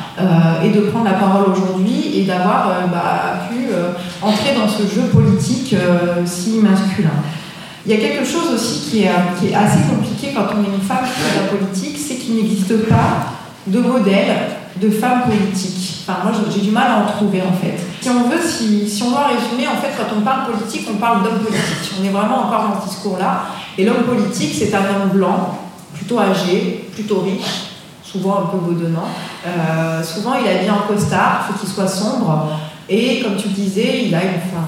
et 0.62 0.70
de 0.70 0.81
prendre 0.90 1.05
la 1.05 1.14
parole 1.14 1.50
aujourd'hui, 1.53 2.18
et 2.18 2.24
d'avoir 2.24 2.68
bah, 2.90 3.48
pu 3.48 3.68
entrer 4.22 4.55
dans 4.55 4.68
ce 4.68 4.83
jeu 4.83 5.03
politique 5.12 5.74
si 6.24 6.59
masculin. 6.61 7.11
Il 7.87 7.92
y 7.92 7.94
a 7.94 7.98
quelque 7.98 8.24
chose 8.24 8.53
aussi 8.55 8.90
qui 8.90 9.03
est, 9.05 9.11
qui 9.38 9.48
est 9.48 9.55
assez 9.55 9.81
compliqué 9.88 10.35
quand 10.35 10.46
on 10.55 10.62
est 10.62 10.74
une 10.74 10.83
femme 10.83 11.05
qui 11.05 11.20
fait 11.20 11.40
la 11.40 11.48
politique, 11.48 11.98
c'est 11.98 12.16
qu'il 12.16 12.37
n'existe 12.37 12.88
pas 12.88 13.33
de 13.66 13.79
modèle 13.81 14.37
de 14.76 14.90
femme 14.90 15.22
politique. 15.22 16.04
Enfin, 16.06 16.20
moi, 16.24 16.33
j'ai 16.52 16.61
du 16.61 16.70
mal 16.70 16.90
à 16.90 16.96
en 16.98 17.06
trouver, 17.06 17.42
en 17.42 17.52
fait. 17.52 17.78
Si 18.00 18.09
on 18.09 18.28
veut, 18.28 18.40
si, 18.40 18.88
si, 18.88 19.02
on 19.02 19.11
doit 19.11 19.28
résumer, 19.28 19.68
en 19.68 19.76
fait, 19.80 19.90
quand 19.96 20.14
on 20.16 20.22
parle 20.22 20.52
politique, 20.52 20.88
on 20.90 20.96
parle 20.96 21.22
d'homme 21.22 21.38
politique. 21.38 21.92
On 22.00 22.04
est 22.04 22.11
vraiment 22.11 22.46
encore 22.46 22.68
dans 22.68 22.80
ce 22.80 22.88
discours-là. 22.88 23.42
Et 23.76 23.85
l'homme 23.85 24.04
politique, 24.04 24.54
c'est 24.59 24.74
un 24.74 24.80
homme 24.80 25.11
blanc, 25.12 25.59
plutôt 25.94 26.18
âgé, 26.18 26.88
plutôt 26.92 27.20
riche, 27.20 27.70
souvent 28.02 28.40
un 28.40 28.46
peu 28.46 28.59
bedonnant. 28.59 29.09
Euh, 29.46 30.02
souvent, 30.02 30.35
il 30.35 30.48
a 30.48 30.62
bien 30.62 30.74
en 30.74 30.92
costard, 30.92 31.46
il 31.48 31.52
faut 31.52 31.61
qu'il 31.61 31.68
soit 31.68 31.88
sombre. 31.88 32.48
Et 32.88 33.20
comme 33.20 33.37
tu 33.37 33.48
disais, 33.48 34.04
il 34.06 34.14
a 34.14 34.22
une, 34.22 34.30
enfin, 34.30 34.66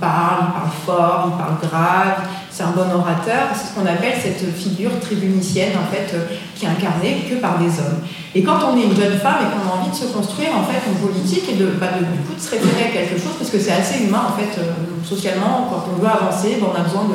parle, 0.00 0.46
il 0.46 0.52
parle 0.52 0.70
fort, 0.86 1.32
il 1.32 1.38
parle 1.38 1.70
grave, 1.70 2.28
c'est 2.50 2.62
un 2.64 2.70
bon 2.70 2.90
orateur, 2.90 3.54
c'est 3.54 3.68
ce 3.68 3.74
qu'on 3.74 3.86
appelle 3.86 4.14
cette 4.20 4.42
figure 4.56 4.90
tribunicienne 5.00 5.72
en 5.78 5.86
fait, 5.94 6.12
euh, 6.14 6.26
qui 6.56 6.64
est 6.64 6.68
incarnée 6.68 7.26
que 7.30 7.36
par 7.36 7.58
des 7.58 7.70
hommes. 7.78 8.02
Et 8.34 8.42
quand 8.42 8.58
on 8.66 8.76
est 8.76 8.84
une 8.84 8.96
jeune 8.96 9.18
femme 9.18 9.46
et 9.46 9.48
qu'on 9.52 9.68
a 9.70 9.80
envie 9.80 9.90
de 9.90 9.94
se 9.94 10.12
construire 10.12 10.50
en 10.56 10.64
fait 10.64 10.82
en 10.90 11.06
politique 11.06 11.44
et 11.50 11.54
de, 11.54 11.66
bah, 11.78 11.94
de, 11.98 12.04
du 12.04 12.22
coup 12.26 12.34
de 12.34 12.40
se 12.40 12.50
référer 12.50 12.90
à 12.90 12.92
quelque 12.92 13.20
chose, 13.20 13.34
parce 13.38 13.50
que 13.50 13.58
c'est 13.58 13.72
assez 13.72 14.04
humain 14.04 14.22
en 14.28 14.38
fait, 14.38 14.58
euh, 14.58 14.72
socialement, 15.04 15.68
quand 15.70 15.84
on 15.94 16.00
veut 16.00 16.08
avancer, 16.08 16.58
ben, 16.60 16.68
on 16.74 16.78
a 16.78 16.82
besoin 16.82 17.06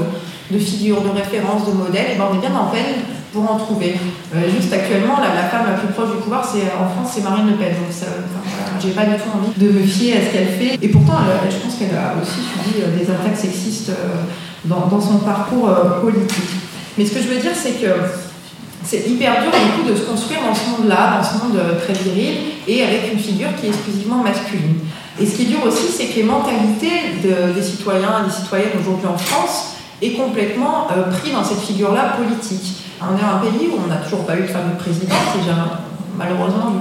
de, 0.52 0.60
figures, 0.60 1.02
de 1.02 1.10
références, 1.10 1.68
de 1.68 1.74
modèles, 1.74 2.12
et 2.14 2.18
ben, 2.18 2.28
on 2.32 2.36
est 2.36 2.42
bien 2.42 2.56
en 2.56 2.68
peine 2.68 3.04
pour 3.34 3.52
en 3.52 3.58
trouver. 3.58 3.96
Euh, 4.36 4.50
juste 4.50 4.72
actuellement, 4.72 5.18
la, 5.20 5.50
femme 5.50 5.66
la 5.66 5.74
plus 5.74 5.92
proche 5.92 6.12
du 6.12 6.22
pouvoir 6.22 6.46
c'est, 6.46 6.72
en 6.80 6.88
France, 6.88 7.14
c'est 7.16 7.24
Marine 7.24 7.48
Le 7.48 7.56
Pen. 7.56 7.74
Donc 7.74 7.92
ça, 7.92 8.06
j'ai 8.80 8.92
pas 8.92 9.06
du 9.06 9.16
tout 9.16 9.30
envie 9.34 9.54
de 9.58 9.72
me 9.72 9.84
fier 9.84 10.18
à 10.18 10.26
ce 10.26 10.32
qu'elle 10.32 10.48
fait. 10.48 10.78
Et 10.82 10.90
pourtant, 10.90 11.18
je 11.50 11.58
pense 11.58 11.76
qu'elle 11.76 11.98
a 11.98 12.14
aussi 12.22 12.40
subi 12.40 12.80
des 12.98 13.12
attaques 13.12 13.38
sexistes 13.38 13.92
dans, 14.66 15.02
son 15.02 15.20
parcours 15.20 15.70
euh, 15.70 16.02
politique. 16.02 16.50
Mais 16.98 17.06
ce 17.06 17.14
que 17.14 17.22
je 17.22 17.28
veux 17.28 17.40
dire, 17.40 17.52
c'est 17.56 17.82
que 17.82 17.88
c'est 18.84 19.08
hyper 19.10 19.42
dur 19.42 19.52
du 19.52 19.82
coup 19.82 19.90
de 19.90 19.96
se 19.96 20.04
construire 20.04 20.42
dans 20.42 20.54
ce 20.54 20.70
monde-là, 20.70 21.18
dans 21.18 21.24
ce 21.24 21.44
monde 21.44 21.58
euh, 21.58 21.80
très 21.80 21.94
viril, 21.94 22.36
et 22.68 22.84
avec 22.84 23.14
une 23.14 23.20
figure 23.20 23.50
qui 23.60 23.68
est 23.68 23.70
exclusivement 23.70 24.18
masculine. 24.18 24.76
Et 25.20 25.26
ce 25.26 25.36
qui 25.36 25.44
est 25.44 25.46
dur 25.46 25.60
aussi, 25.66 25.92
c'est 25.92 26.08
que 26.08 26.16
les 26.16 26.24
mentalités 26.24 27.22
des 27.22 27.62
citoyens 27.62 28.24
et 28.24 28.26
des 28.26 28.34
citoyennes 28.34 28.72
aujourd'hui 28.80 29.08
en 29.08 29.18
France 29.18 29.76
est 30.02 30.14
complètement 30.14 30.88
euh, 30.92 31.12
pris 31.12 31.32
dans 31.32 31.44
cette 31.44 31.60
figure-là 31.60 32.16
politique. 32.18 32.83
On 33.10 33.18
est 33.18 33.24
un 33.24 33.40
pays 33.40 33.70
où 33.70 33.80
on 33.84 33.88
n'a 33.88 33.98
toujours 33.98 34.26
pas 34.26 34.38
eu 34.38 34.44
de 34.44 34.48
femme 34.48 34.76
présidente, 34.78 35.18
malheureusement, 36.18 36.74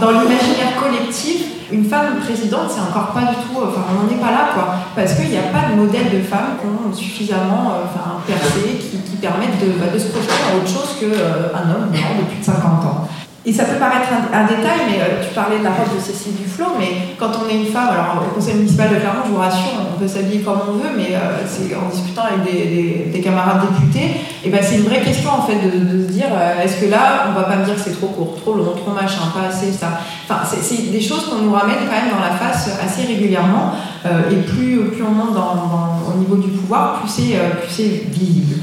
dans 0.00 0.10
l'imaginaire 0.10 0.74
collectif, 0.80 1.46
une 1.70 1.84
femme 1.84 2.18
présidente, 2.20 2.70
c'est 2.70 2.80
encore 2.80 3.12
pas 3.12 3.20
du 3.20 3.36
tout. 3.36 3.58
Enfin, 3.62 3.82
on 3.90 4.02
n'en 4.02 4.10
est 4.10 4.20
pas 4.20 4.30
là, 4.30 4.50
quoi. 4.54 4.74
Parce 4.94 5.14
qu'il 5.14 5.30
n'y 5.30 5.38
a 5.38 5.50
pas 5.52 5.70
de 5.70 5.76
modèle 5.76 6.10
de 6.12 6.20
femme 6.22 6.58
qui 6.60 6.66
ont 6.66 6.92
suffisamment 6.94 7.72
euh, 7.72 7.84
enfin, 7.84 8.18
percé, 8.26 8.78
qui, 8.78 9.16
permettent 9.16 9.58
de, 9.60 9.72
bah, 9.80 9.86
de, 9.92 9.98
se 9.98 10.08
projeter 10.08 10.32
à 10.52 10.56
autre 10.56 10.68
chose 10.68 10.96
qu'un 11.00 11.06
euh, 11.06 11.52
homme 11.54 11.90
mort 11.90 12.14
depuis 12.20 12.42
50 12.42 12.84
ans. 12.84 13.08
Et 13.48 13.52
ça 13.52 13.62
peut 13.62 13.78
paraître 13.78 14.08
un, 14.10 14.42
détail, 14.42 14.90
mais 14.90 14.98
euh, 14.98 15.22
tu 15.22 15.32
parlais 15.32 15.60
de 15.60 15.62
la 15.62 15.70
robe 15.70 15.94
de 15.94 16.02
Cécile 16.02 16.34
Duflo, 16.34 16.66
mais 16.80 17.14
quand 17.16 17.30
on 17.38 17.48
est 17.48 17.54
une 17.54 17.66
femme, 17.66 17.90
alors 17.90 18.26
au 18.26 18.34
conseil 18.34 18.56
municipal 18.56 18.88
de 18.88 18.96
Clermont, 18.96 19.22
je 19.24 19.30
vous 19.30 19.38
rassure, 19.38 19.70
on 19.94 20.00
peut 20.00 20.08
s'habiller 20.08 20.40
comme 20.40 20.58
on 20.68 20.72
veut, 20.72 20.90
mais 20.96 21.14
euh, 21.14 21.46
c'est 21.46 21.72
en 21.76 21.88
discutant 21.88 22.22
avec 22.22 22.42
des, 22.42 23.08
des, 23.12 23.20
camarades 23.20 23.62
députés, 23.70 24.16
et 24.44 24.50
ben 24.50 24.58
c'est 24.60 24.74
une 24.74 24.86
vraie 24.86 25.00
question 25.00 25.30
en 25.30 25.42
fait 25.42 25.54
de, 25.62 26.08
se 26.08 26.10
dire 26.10 26.26
euh, 26.32 26.60
est-ce 26.60 26.80
que 26.80 26.90
là, 26.90 27.26
on 27.30 27.38
va 27.38 27.44
pas 27.44 27.54
me 27.54 27.64
dire 27.64 27.76
que 27.76 27.80
c'est 27.80 27.96
trop 27.96 28.08
court, 28.08 28.34
trop 28.34 28.54
long, 28.54 28.74
trop 28.74 28.90
machin, 28.90 29.30
pas 29.32 29.46
assez, 29.48 29.70
ça. 29.70 30.00
Enfin, 30.28 30.40
c'est 30.44 30.90
des 30.90 31.00
choses 31.00 31.26
qu'on 31.26 31.42
nous 31.42 31.52
ramène 31.52 31.86
quand 31.86 32.02
même 32.02 32.10
dans 32.10 32.24
la 32.24 32.34
face 32.34 32.68
assez 32.84 33.06
régulièrement, 33.06 33.74
et 34.04 34.36
plus, 34.42 34.90
plus 34.90 35.04
on 35.04 35.12
monte 35.12 35.36
au 35.36 36.18
niveau 36.18 36.34
du 36.34 36.48
pouvoir, 36.48 37.00
plus 37.00 37.08
c'est 37.08 37.86
visible. 38.10 38.56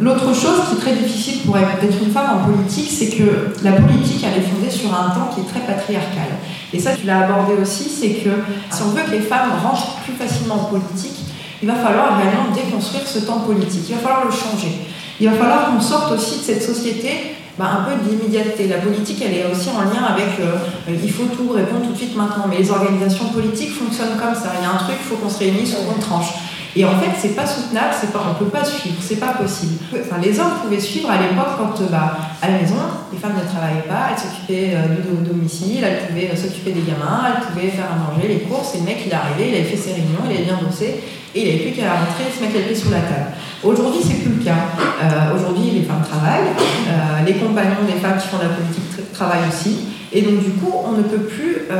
L'autre 0.00 0.32
chose 0.32 0.60
qui 0.68 0.76
est 0.76 0.80
très 0.80 0.94
difficile 0.94 1.40
pour 1.44 1.58
être 1.58 1.82
une 1.82 2.12
femme 2.12 2.38
en 2.38 2.52
politique, 2.52 2.90
c'est 2.90 3.08
que 3.08 3.52
la 3.64 3.72
politique, 3.72 4.24
elle 4.24 4.42
est 4.42 4.46
fondée 4.46 4.70
sur 4.70 4.94
un 4.94 5.10
temps 5.10 5.30
qui 5.34 5.40
est 5.40 5.44
très 5.44 5.60
patriarcal. 5.60 6.38
Et 6.72 6.78
ça, 6.78 6.92
tu 6.94 7.06
l'as 7.06 7.24
abordé 7.24 7.54
aussi, 7.60 7.88
c'est 7.88 8.10
que 8.10 8.30
si 8.70 8.82
on 8.82 8.90
veut 8.90 9.02
que 9.02 9.10
les 9.10 9.20
femmes 9.20 9.50
rentrent 9.62 9.96
plus 10.04 10.12
facilement 10.12 10.54
en 10.54 10.64
politique, 10.64 11.18
il 11.62 11.68
va 11.68 11.74
falloir 11.74 12.16
réellement 12.16 12.54
déconstruire 12.54 13.02
ce 13.06 13.20
temps 13.20 13.40
politique. 13.40 13.86
Il 13.88 13.96
va 13.96 14.00
falloir 14.00 14.24
le 14.24 14.30
changer. 14.30 14.86
Il 15.20 15.28
va 15.28 15.36
falloir 15.36 15.70
qu'on 15.70 15.80
sorte 15.80 16.12
aussi 16.12 16.38
de 16.38 16.44
cette 16.44 16.62
société 16.62 17.34
bah, 17.58 17.80
un 17.80 17.90
peu 17.90 18.08
d'immédiateté. 18.08 18.68
La 18.68 18.78
politique, 18.78 19.20
elle 19.20 19.34
est 19.34 19.50
aussi 19.50 19.68
en 19.70 19.82
lien 19.82 20.06
avec 20.08 20.38
euh, 20.38 20.94
il 21.02 21.10
faut 21.10 21.24
tout 21.24 21.50
répondre 21.50 21.86
tout 21.86 21.92
de 21.92 21.96
suite 21.96 22.16
maintenant. 22.16 22.44
Mais 22.48 22.58
les 22.58 22.70
organisations 22.70 23.30
politiques 23.30 23.72
fonctionnent 23.72 24.16
comme 24.16 24.34
ça. 24.34 24.52
Il 24.60 24.62
y 24.62 24.66
a 24.66 24.70
un 24.70 24.78
truc, 24.78 24.94
il 25.00 25.08
faut 25.08 25.16
qu'on 25.16 25.28
se 25.28 25.40
réunisse, 25.40 25.74
qu'on 25.74 26.00
tranche. 26.00 26.34
Et 26.78 26.84
en 26.84 26.96
fait, 27.00 27.10
c'est 27.18 27.34
pas 27.34 27.44
soutenable, 27.44 27.92
c'est 28.00 28.12
pas, 28.12 28.22
on 28.30 28.34
peut 28.34 28.50
pas 28.50 28.64
suivre, 28.64 28.94
c'est 29.00 29.18
pas 29.18 29.32
possible. 29.32 29.82
Les 30.22 30.38
hommes 30.38 30.62
pouvaient 30.62 30.78
suivre 30.78 31.10
à 31.10 31.20
l'époque 31.20 31.58
quand, 31.58 31.90
bah, 31.90 32.16
à 32.40 32.48
la 32.48 32.58
maison, 32.58 32.76
les 33.12 33.18
femmes 33.18 33.34
ne 33.34 33.50
travaillaient 33.50 33.88
pas, 33.88 34.10
elles 34.12 34.18
s'occupaient 34.18 34.76
euh, 34.76 35.22
du 35.22 35.28
domicile, 35.28 35.82
elles 35.82 36.06
pouvaient 36.06 36.30
euh, 36.32 36.36
s'occuper 36.36 36.70
des 36.70 36.82
gamins, 36.82 37.34
elles 37.34 37.46
pouvaient 37.48 37.70
faire 37.74 37.86
à 37.90 38.14
manger, 38.14 38.28
les 38.28 38.40
courses, 38.42 38.76
et 38.76 38.78
le 38.78 38.84
mec, 38.84 38.98
il 39.04 39.12
arrivé, 39.12 39.48
il 39.48 39.54
avait 39.56 39.64
fait 39.64 39.76
ses 39.76 39.92
réunions, 39.94 40.22
il 40.30 40.36
avait 40.36 40.44
bien 40.44 40.60
bossé, 40.64 41.02
et 41.34 41.40
il 41.40 41.46
n'avait 41.46 41.70
plus 41.70 41.80
qu'à 41.80 41.92
rentrer 41.92 42.24
et 42.28 42.32
se 42.32 42.40
mettre 42.42 42.54
les 42.56 42.64
pieds 42.64 42.74
sous 42.74 42.90
la 42.90 43.00
table. 43.00 43.36
Aujourd'hui, 43.62 44.00
c'est 44.02 44.22
plus 44.22 44.38
le 44.38 44.44
cas. 44.44 44.70
Euh, 45.02 45.36
aujourd'hui, 45.36 45.70
les 45.74 45.82
femmes 45.82 46.02
travaillent, 46.02 46.54
euh, 46.54 47.26
les 47.26 47.34
compagnons 47.34 47.84
des 47.84 47.98
femmes 48.00 48.16
qui 48.18 48.28
font 48.28 48.38
de 48.38 48.44
la 48.44 48.54
politique 48.54 49.12
travaillent 49.12 49.48
aussi. 49.48 49.90
Et 50.10 50.22
donc, 50.22 50.40
du 50.40 50.56
coup, 50.56 50.72
on 50.72 50.92
ne 50.96 51.02
peut 51.02 51.28
plus 51.28 51.68
euh, 51.68 51.76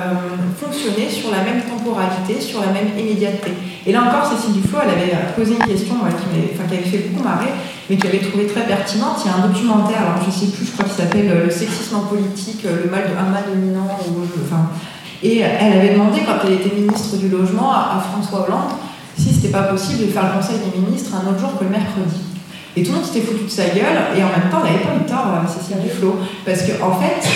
fonctionner 0.61 1.09
sur 1.09 1.31
la 1.31 1.41
même 1.49 1.63
temporalité, 1.65 2.41
sur 2.41 2.61
la 2.61 2.77
même 2.77 2.93
immédiateté. 2.99 3.53
Et 3.87 3.93
là 3.93 4.05
encore, 4.05 4.29
Cécile 4.29 4.61
Duflo, 4.61 4.81
elle 4.85 4.91
avait 4.91 5.17
posé 5.35 5.55
une 5.55 5.65
question 5.65 5.95
qui, 5.97 6.53
qui, 6.53 6.75
avait 6.75 6.85
fait 6.85 7.09
beaucoup 7.09 7.25
marrer, 7.25 7.57
mais 7.89 7.97
que 7.97 8.05
j'avais 8.05 8.21
trouvé 8.21 8.47
très 8.47 8.67
pertinente. 8.67 9.25
Il 9.25 9.31
y 9.31 9.33
a 9.33 9.37
un 9.39 9.49
documentaire, 9.49 10.03
alors 10.03 10.21
je 10.21 10.29
ne 10.29 10.35
sais 10.35 10.53
plus, 10.53 10.67
je 10.67 10.73
crois 10.73 10.85
qu'il 10.85 10.99
s'appelle 10.99 11.47
Le 11.47 11.51
sexisme 11.51 11.97
en 11.97 12.05
politique, 12.11 12.65
le 12.65 12.91
mal 12.91 13.09
de 13.09 13.15
mal 13.15 13.45
dominant. 13.49 13.89
enfin, 14.45 14.69
et 15.23 15.39
elle 15.39 15.73
avait 15.73 15.95
demandé, 15.95 16.21
quand 16.27 16.47
elle 16.47 16.55
était 16.55 16.75
ministre 16.75 17.17
du 17.17 17.29
Logement, 17.29 17.73
à 17.73 18.05
François 18.13 18.47
Hollande, 18.47 18.77
si 19.18 19.35
c'était 19.35 19.48
pas 19.48 19.64
possible 19.64 20.07
de 20.07 20.12
faire 20.12 20.24
le 20.33 20.40
conseil 20.40 20.59
des 20.59 20.78
ministres 20.78 21.11
un 21.14 21.28
autre 21.28 21.40
jour 21.40 21.59
que 21.59 21.64
le 21.64 21.70
mercredi. 21.70 22.28
Et 22.76 22.83
tout 22.83 22.92
le 22.92 22.98
monde 22.98 23.07
s'était 23.07 23.26
foutu 23.26 23.44
de 23.44 23.50
sa 23.50 23.64
gueule, 23.74 23.98
et 24.16 24.22
en 24.22 24.31
même 24.31 24.50
temps, 24.50 24.62
on 24.62 24.64
n'avait 24.64 24.85
pas 24.85 24.94
eu 24.94 25.04
tort, 25.04 25.26
à 25.35 25.42
Cécile 25.48 25.83
Duflo. 25.83 26.14
Parce 26.46 26.62
qu'en 26.62 26.94
en 26.94 27.00
fait, 27.00 27.26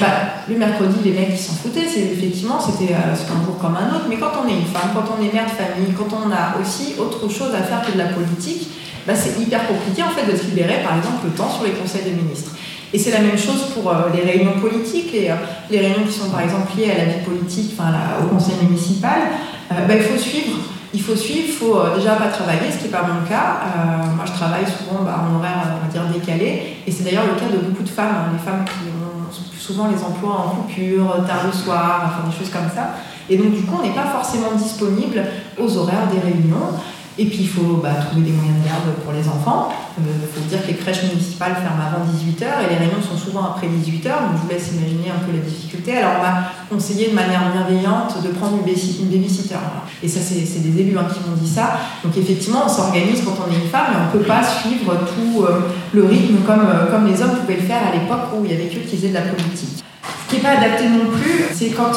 bah, 0.00 0.46
le 0.48 0.56
mercredi, 0.56 0.94
les 1.04 1.10
mecs, 1.10 1.30
ils 1.32 1.38
s'en 1.38 1.54
foutaient. 1.54 1.88
C'est, 1.88 2.12
effectivement, 2.12 2.60
c'était 2.60 2.94
euh, 2.94 3.10
un 3.10 3.44
jour 3.44 3.58
comme 3.58 3.74
un 3.74 3.96
autre. 3.96 4.06
Mais 4.08 4.16
quand 4.16 4.30
on 4.38 4.48
est 4.48 4.54
une 4.54 4.70
femme, 4.70 4.94
quand 4.94 5.10
on 5.10 5.18
est 5.18 5.32
mère 5.32 5.46
de 5.46 5.58
famille, 5.58 5.90
quand 5.98 6.06
on 6.14 6.30
a 6.30 6.60
aussi 6.60 6.94
autre 7.00 7.28
chose 7.28 7.50
à 7.52 7.62
faire 7.62 7.82
que 7.82 7.92
de 7.92 7.98
la 7.98 8.14
politique, 8.14 8.68
bah, 9.04 9.14
c'est 9.16 9.42
hyper 9.42 9.66
compliqué, 9.66 10.04
en 10.04 10.10
fait, 10.14 10.30
de 10.30 10.36
se 10.36 10.44
libérer, 10.44 10.84
par 10.84 10.96
exemple, 10.96 11.24
le 11.24 11.30
temps 11.30 11.50
sur 11.50 11.64
les 11.64 11.72
conseils 11.72 12.04
des 12.04 12.14
ministres. 12.14 12.52
Et 12.92 12.98
c'est 12.98 13.10
la 13.10 13.20
même 13.26 13.38
chose 13.38 13.74
pour 13.74 13.90
euh, 13.90 14.12
les 14.14 14.22
réunions 14.22 14.60
politiques, 14.60 15.10
les, 15.12 15.30
euh, 15.30 15.40
les, 15.70 15.80
réunions 15.80 16.06
qui 16.06 16.12
sont, 16.12 16.30
par 16.30 16.42
exemple, 16.42 16.78
liées 16.78 16.92
à 16.92 16.98
la 16.98 17.04
vie 17.10 17.24
politique, 17.24 17.74
enfin, 17.74 17.90
au 18.22 18.28
conseil 18.28 18.54
municipal. 18.62 19.34
Bah, 19.70 19.94
il 19.96 20.02
faut 20.02 20.18
suivre 20.18 20.58
il 20.94 21.00
faut 21.00 21.16
suivre, 21.16 21.44
il 21.48 21.52
faut 21.52 21.76
euh, 21.78 21.96
déjà 21.96 22.16
pas 22.16 22.28
travailler, 22.28 22.70
ce 22.70 22.78
qui 22.78 22.84
n'est 22.84 22.90
pas 22.90 23.02
mon 23.02 23.26
cas. 23.26 23.60
Euh, 23.64 24.14
moi, 24.14 24.24
je 24.26 24.32
travaille 24.32 24.64
souvent 24.66 25.02
bah, 25.02 25.24
en 25.26 25.38
horaire, 25.38 25.78
on 25.80 25.86
va 25.86 25.92
dire, 25.92 26.04
décalé. 26.12 26.76
Et 26.86 26.90
c'est 26.90 27.04
d'ailleurs 27.04 27.26
le 27.26 27.38
cas 27.38 27.46
de 27.46 27.58
beaucoup 27.58 27.82
de 27.82 27.88
femmes, 27.88 28.14
hein, 28.14 28.30
les 28.32 28.38
femmes 28.38 28.64
qui 28.64 28.88
ont 28.88 29.12
souvent 29.58 29.88
les 29.88 30.02
emplois 30.02 30.32
en 30.32 30.50
coupure, 30.50 31.24
tard 31.26 31.46
le 31.46 31.52
soir, 31.52 32.02
enfin 32.04 32.28
des 32.28 32.36
choses 32.36 32.52
comme 32.52 32.68
ça. 32.74 32.94
Et 33.30 33.36
donc, 33.36 33.52
du 33.52 33.62
coup, 33.62 33.76
on 33.80 33.86
n'est 33.86 33.94
pas 33.94 34.06
forcément 34.06 34.52
disponible 34.56 35.24
aux 35.58 35.76
horaires 35.78 36.08
des 36.12 36.18
réunions. 36.20 36.74
Et 37.18 37.26
puis 37.26 37.40
il 37.40 37.48
faut 37.48 37.80
bah, 37.82 37.92
trouver 38.08 38.24
des 38.24 38.32
moyens 38.32 38.56
de 38.62 38.64
garde 38.64 38.88
pour 39.04 39.12
les 39.12 39.28
enfants. 39.28 39.68
Il 39.98 40.08
euh, 40.08 40.24
faut 40.32 40.40
dire 40.48 40.62
que 40.62 40.68
les 40.68 40.76
crèches 40.80 41.04
municipales 41.04 41.52
ferment 41.60 41.84
avant 41.84 42.08
18h 42.08 42.64
et 42.64 42.72
les 42.72 42.78
réunions 42.80 43.04
sont 43.04 43.18
souvent 43.18 43.52
après 43.52 43.68
18h, 43.68 44.08
donc 44.24 44.40
je 44.40 44.42
vous 44.42 44.48
laisse 44.48 44.72
imaginer 44.72 45.12
un 45.12 45.20
peu 45.20 45.36
la 45.36 45.44
difficulté. 45.44 45.98
Alors 45.98 46.16
on 46.18 46.22
m'a 46.22 46.48
conseillé 46.70 47.10
de 47.10 47.14
manière 47.14 47.52
bienveillante 47.52 48.22
de 48.24 48.28
prendre 48.30 48.56
une, 48.56 48.64
babysitter. 48.64 49.60
Et 50.02 50.08
ça, 50.08 50.20
c'est 50.20 50.62
des 50.62 50.80
élus 50.80 50.96
hein, 50.96 51.04
qui 51.12 51.20
m'ont 51.28 51.36
dit 51.36 51.48
ça. 51.48 51.76
Donc 52.02 52.16
effectivement, 52.16 52.64
on 52.64 52.68
s'organise 52.68 53.20
quand 53.24 53.36
on 53.44 53.52
est 53.52 53.60
une 53.60 53.68
femme, 53.68 53.92
mais 53.92 53.98
on 54.00 54.16
ne 54.16 54.22
peut 54.22 54.26
pas 54.26 54.42
suivre 54.42 54.96
tout 55.12 55.44
euh, 55.44 55.68
le 55.92 56.04
rythme 56.04 56.36
comme, 56.46 56.64
euh, 56.64 56.90
comme 56.90 57.06
les 57.06 57.20
hommes 57.20 57.36
pouvaient 57.36 57.60
le 57.60 57.66
faire 57.68 57.82
à 57.86 57.92
l'époque 57.92 58.32
où 58.34 58.44
il 58.46 58.52
y 58.52 58.54
avait 58.54 58.72
qu'eux 58.72 58.80
qui 58.88 58.96
faisaient 58.96 59.12
de 59.12 59.20
la 59.20 59.28
politique. 59.28 59.84
Ce 60.24 60.30
qui 60.30 60.36
n'est 60.36 60.42
pas 60.42 60.56
adapté 60.56 60.88
non 60.88 61.10
plus, 61.12 61.44
c'est 61.52 61.68
quand, 61.68 61.92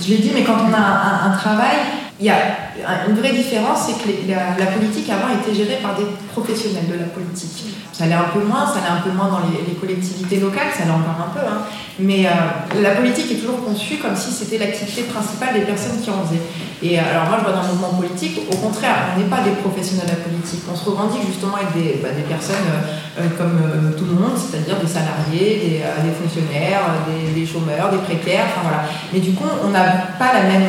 je 0.00 0.08
l'ai 0.08 0.18
dit, 0.18 0.30
mais 0.34 0.42
quand 0.42 0.56
on 0.66 0.72
a 0.72 1.28
un 1.28 1.36
travail, 1.36 1.76
il 2.18 2.26
y 2.26 2.30
a 2.30 3.06
une 3.08 3.14
vraie 3.14 3.32
différence, 3.32 3.86
c'est 3.86 4.02
que 4.02 4.08
la, 4.28 4.66
politique 4.66 5.08
avant 5.10 5.28
était 5.38 5.54
gérée 5.54 5.78
par 5.82 5.96
des 5.96 6.06
professionnels 6.32 6.88
de 6.88 6.98
la 6.98 7.06
politique. 7.06 7.74
Ça 7.92 8.06
l'est 8.06 8.14
un 8.14 8.28
peu 8.32 8.40
moins, 8.40 8.66
ça 8.66 8.80
l'est 8.80 8.92
un 8.92 9.02
peu 9.02 9.10
moins 9.10 9.28
dans 9.28 9.40
les, 9.48 9.74
collectivités 9.74 10.40
locales, 10.40 10.68
ça 10.76 10.84
l'est 10.84 10.90
encore 10.90 11.16
un 11.16 11.32
peu. 11.32 11.46
Hein. 11.46 11.62
Mais 11.98 12.26
euh, 12.26 12.82
la 12.82 12.90
politique 12.90 13.32
est 13.32 13.36
toujours 13.36 13.64
conçue 13.64 13.96
comme 13.96 14.14
si 14.14 14.30
c'était 14.30 14.58
l'activité 14.58 15.02
principale 15.04 15.54
des 15.54 15.64
personnes 15.64 15.98
qui 16.02 16.10
en 16.10 16.24
faisaient. 16.24 16.44
Et 16.82 16.98
euh, 16.98 17.02
alors 17.10 17.24
moi, 17.28 17.38
je 17.40 17.44
vois 17.44 17.56
dans 17.56 17.62
le 17.62 17.72
mouvement 17.72 17.96
politique, 17.96 18.40
au 18.52 18.56
contraire, 18.56 19.16
on 19.16 19.20
n'est 19.20 19.28
pas 19.32 19.40
des 19.40 19.56
professionnels 19.64 20.04
de 20.04 20.12
la 20.12 20.20
politique. 20.20 20.60
On 20.70 20.76
se 20.76 20.84
revendique 20.84 21.24
justement 21.26 21.56
des, 21.72 21.96
bah, 22.04 22.12
des 22.12 22.28
personnes 22.28 22.68
euh, 23.16 23.28
comme 23.38 23.96
tout 23.96 24.04
le 24.04 24.12
monde, 24.12 24.36
c'est-à-dire 24.36 24.76
des 24.76 24.86
salariés, 24.86 25.56
des, 25.56 25.80
des 26.04 26.12
fonctionnaires, 26.12 27.00
des, 27.08 27.32
des, 27.32 27.46
chômeurs, 27.46 27.88
des 27.88 28.04
précaires, 28.04 28.44
enfin 28.52 28.68
voilà. 28.68 28.84
Mais 29.12 29.20
du 29.20 29.32
coup, 29.32 29.48
on 29.64 29.70
n'a 29.70 30.12
pas 30.20 30.36
la 30.36 30.42
même 30.44 30.68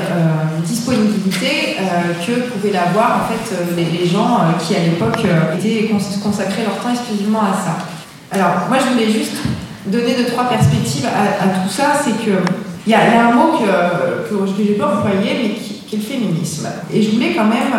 disponibilité 0.64 1.28
euh, 1.46 2.14
que 2.26 2.50
pouvaient 2.50 2.72
l'avoir 2.72 3.22
en 3.22 3.32
fait 3.32 3.54
euh, 3.54 3.76
les, 3.76 4.08
gens 4.08 4.40
euh, 4.40 4.58
qui 4.60 4.76
à 4.76 4.80
l'époque 4.80 5.20
étaient 5.58 5.90
consacrés 6.24 6.64
leur 6.64 6.78
temps 6.78 6.90
exclusivement 6.90 7.42
à 7.42 7.54
ça. 7.54 7.78
Alors 8.32 8.68
moi 8.70 8.78
je 8.80 8.94
voulais 8.94 9.12
juste 9.12 9.38
donner 9.86 10.16
deux 10.16 10.26
trois 10.26 10.46
perspectives 10.46 11.06
à, 11.06 11.48
tout 11.48 11.70
ça, 11.70 11.94
c'est 12.04 12.26
que 12.26 12.38
il 12.86 12.92
y, 12.92 12.96
a 12.96 13.28
un 13.28 13.34
mot 13.34 13.58
que, 13.58 13.66
je 14.32 14.64
n'ai 14.64 14.78
pas 14.78 14.96
employé 14.96 15.38
mais 15.44 15.50
qui, 15.56 15.96
est 15.96 15.98
le 15.98 16.04
féminisme. 16.04 16.68
Et 16.94 17.02
je 17.02 17.12
voulais 17.12 17.34
quand 17.36 17.46
même 17.46 17.74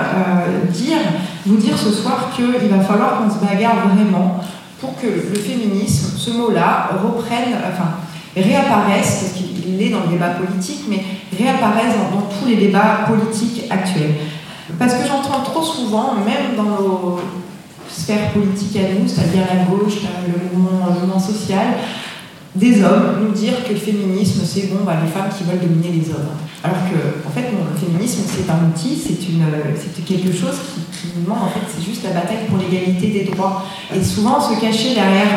dire, 0.71 0.99
vous 1.47 1.57
dire 1.57 1.77
ce 1.79 1.90
soir 1.90 2.31
qu'il 2.37 2.47
va 2.47 2.81
falloir 2.81 3.18
qu'on 3.18 3.31
se 3.31 3.42
bagarre 3.42 3.88
vraiment 3.88 4.40
pour 4.81 4.94
que 5.01 5.07
le, 5.07 5.35
féminisme, 5.35 6.16
ce 6.18 6.31
mot-là, 6.31 6.90
reprenne, 7.03 7.57
enfin 7.73 7.97
réapparaisse, 8.37 9.35
est 9.81 9.90
dans 9.90 10.00
le 10.04 10.09
débat 10.09 10.31
politique, 10.31 10.85
mais 10.88 11.02
réapparaissent 11.37 11.94
dans, 12.12 12.22
tous 12.22 12.46
les 12.46 12.57
débats 12.57 13.07
politiques 13.07 13.64
actuels. 13.70 14.14
Parce 14.78 14.94
que 14.94 15.07
j'entends 15.07 15.42
trop 15.42 15.62
souvent, 15.62 16.14
même 16.14 16.57
dans 16.57 16.64
nos 16.64 17.20
sphères 17.88 18.33
politiques 18.33 18.76
à 18.76 18.94
nous, 18.94 19.09
c'est-à-dire 19.09 19.44
la 19.48 19.64
gauche, 19.64 20.00
le 20.26 20.59
mouvement, 20.59 20.87
le 20.87 21.00
mouvement 21.00 21.20
social, 21.20 21.66
des 22.54 22.82
hommes 22.82 23.24
nous 23.24 23.32
dire 23.32 23.64
que 23.66 23.72
le 23.72 23.78
féminisme, 23.78 24.40
c'est 24.44 24.68
bon, 24.68 24.84
bah, 24.84 24.96
les 25.02 25.11
femmes 25.11 25.28
qui 25.37 25.44
veulent 25.44 25.61
dominer 25.61 26.00
les 26.00 26.11
hommes. 26.11 26.32
Alors 26.64 26.78
que, 26.90 27.28
en 27.28 27.30
fait, 27.30 27.52
le 27.52 27.78
féminisme, 27.78 28.22
c'est 28.26 28.50
un 28.50 28.68
outil, 28.68 28.98
c'est 28.98 30.04
quelque 30.04 30.32
chose 30.32 30.56
qui, 30.74 30.80
qui 30.98 31.20
demande, 31.22 31.44
en 31.44 31.48
fait, 31.48 31.61
c'est 31.68 31.84
juste 31.84 32.02
la 32.02 32.11
bataille 32.11 32.46
pour 32.48 32.58
l'égalité 32.58 33.08
des 33.08 33.30
droits. 33.30 33.64
Et 33.94 34.02
souvent, 34.02 34.40
se 34.40 34.61
cacher 34.61 34.94
derrière 34.94 35.30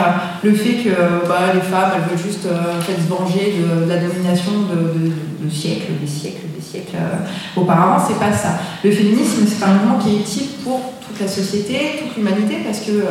euh, 0.44 0.48
le 0.48 0.54
fait 0.54 0.84
que 0.84 1.28
bah, 1.28 1.54
les 1.54 1.62
femmes, 1.62 1.92
elles 1.96 2.10
veulent 2.10 2.26
juste 2.26 2.46
euh, 2.46 2.82
se 2.82 3.08
venger 3.08 3.54
de, 3.62 3.88
la 3.88 3.98
domination 3.98 4.52
de, 4.72 5.50
siècles, 5.50 5.94
des 6.02 6.08
siècles, 6.08 6.48
des 6.56 6.62
siècles 6.62 6.96
euh, 6.96 7.60
auparavant, 7.60 8.04
c'est 8.06 8.20
pas 8.20 8.34
ça. 8.34 8.60
Le 8.84 8.92
féminisme, 8.92 9.46
c'est 9.46 9.64
un 9.64 9.74
mouvement 9.74 10.00
qui 10.00 10.16
est 10.16 10.20
utile 10.20 10.48
pour 10.64 10.80
toute 11.06 11.20
la 11.20 11.28
société, 11.28 12.00
toute 12.02 12.18
l'humanité, 12.18 12.58
parce 12.66 12.80
que 12.80 13.04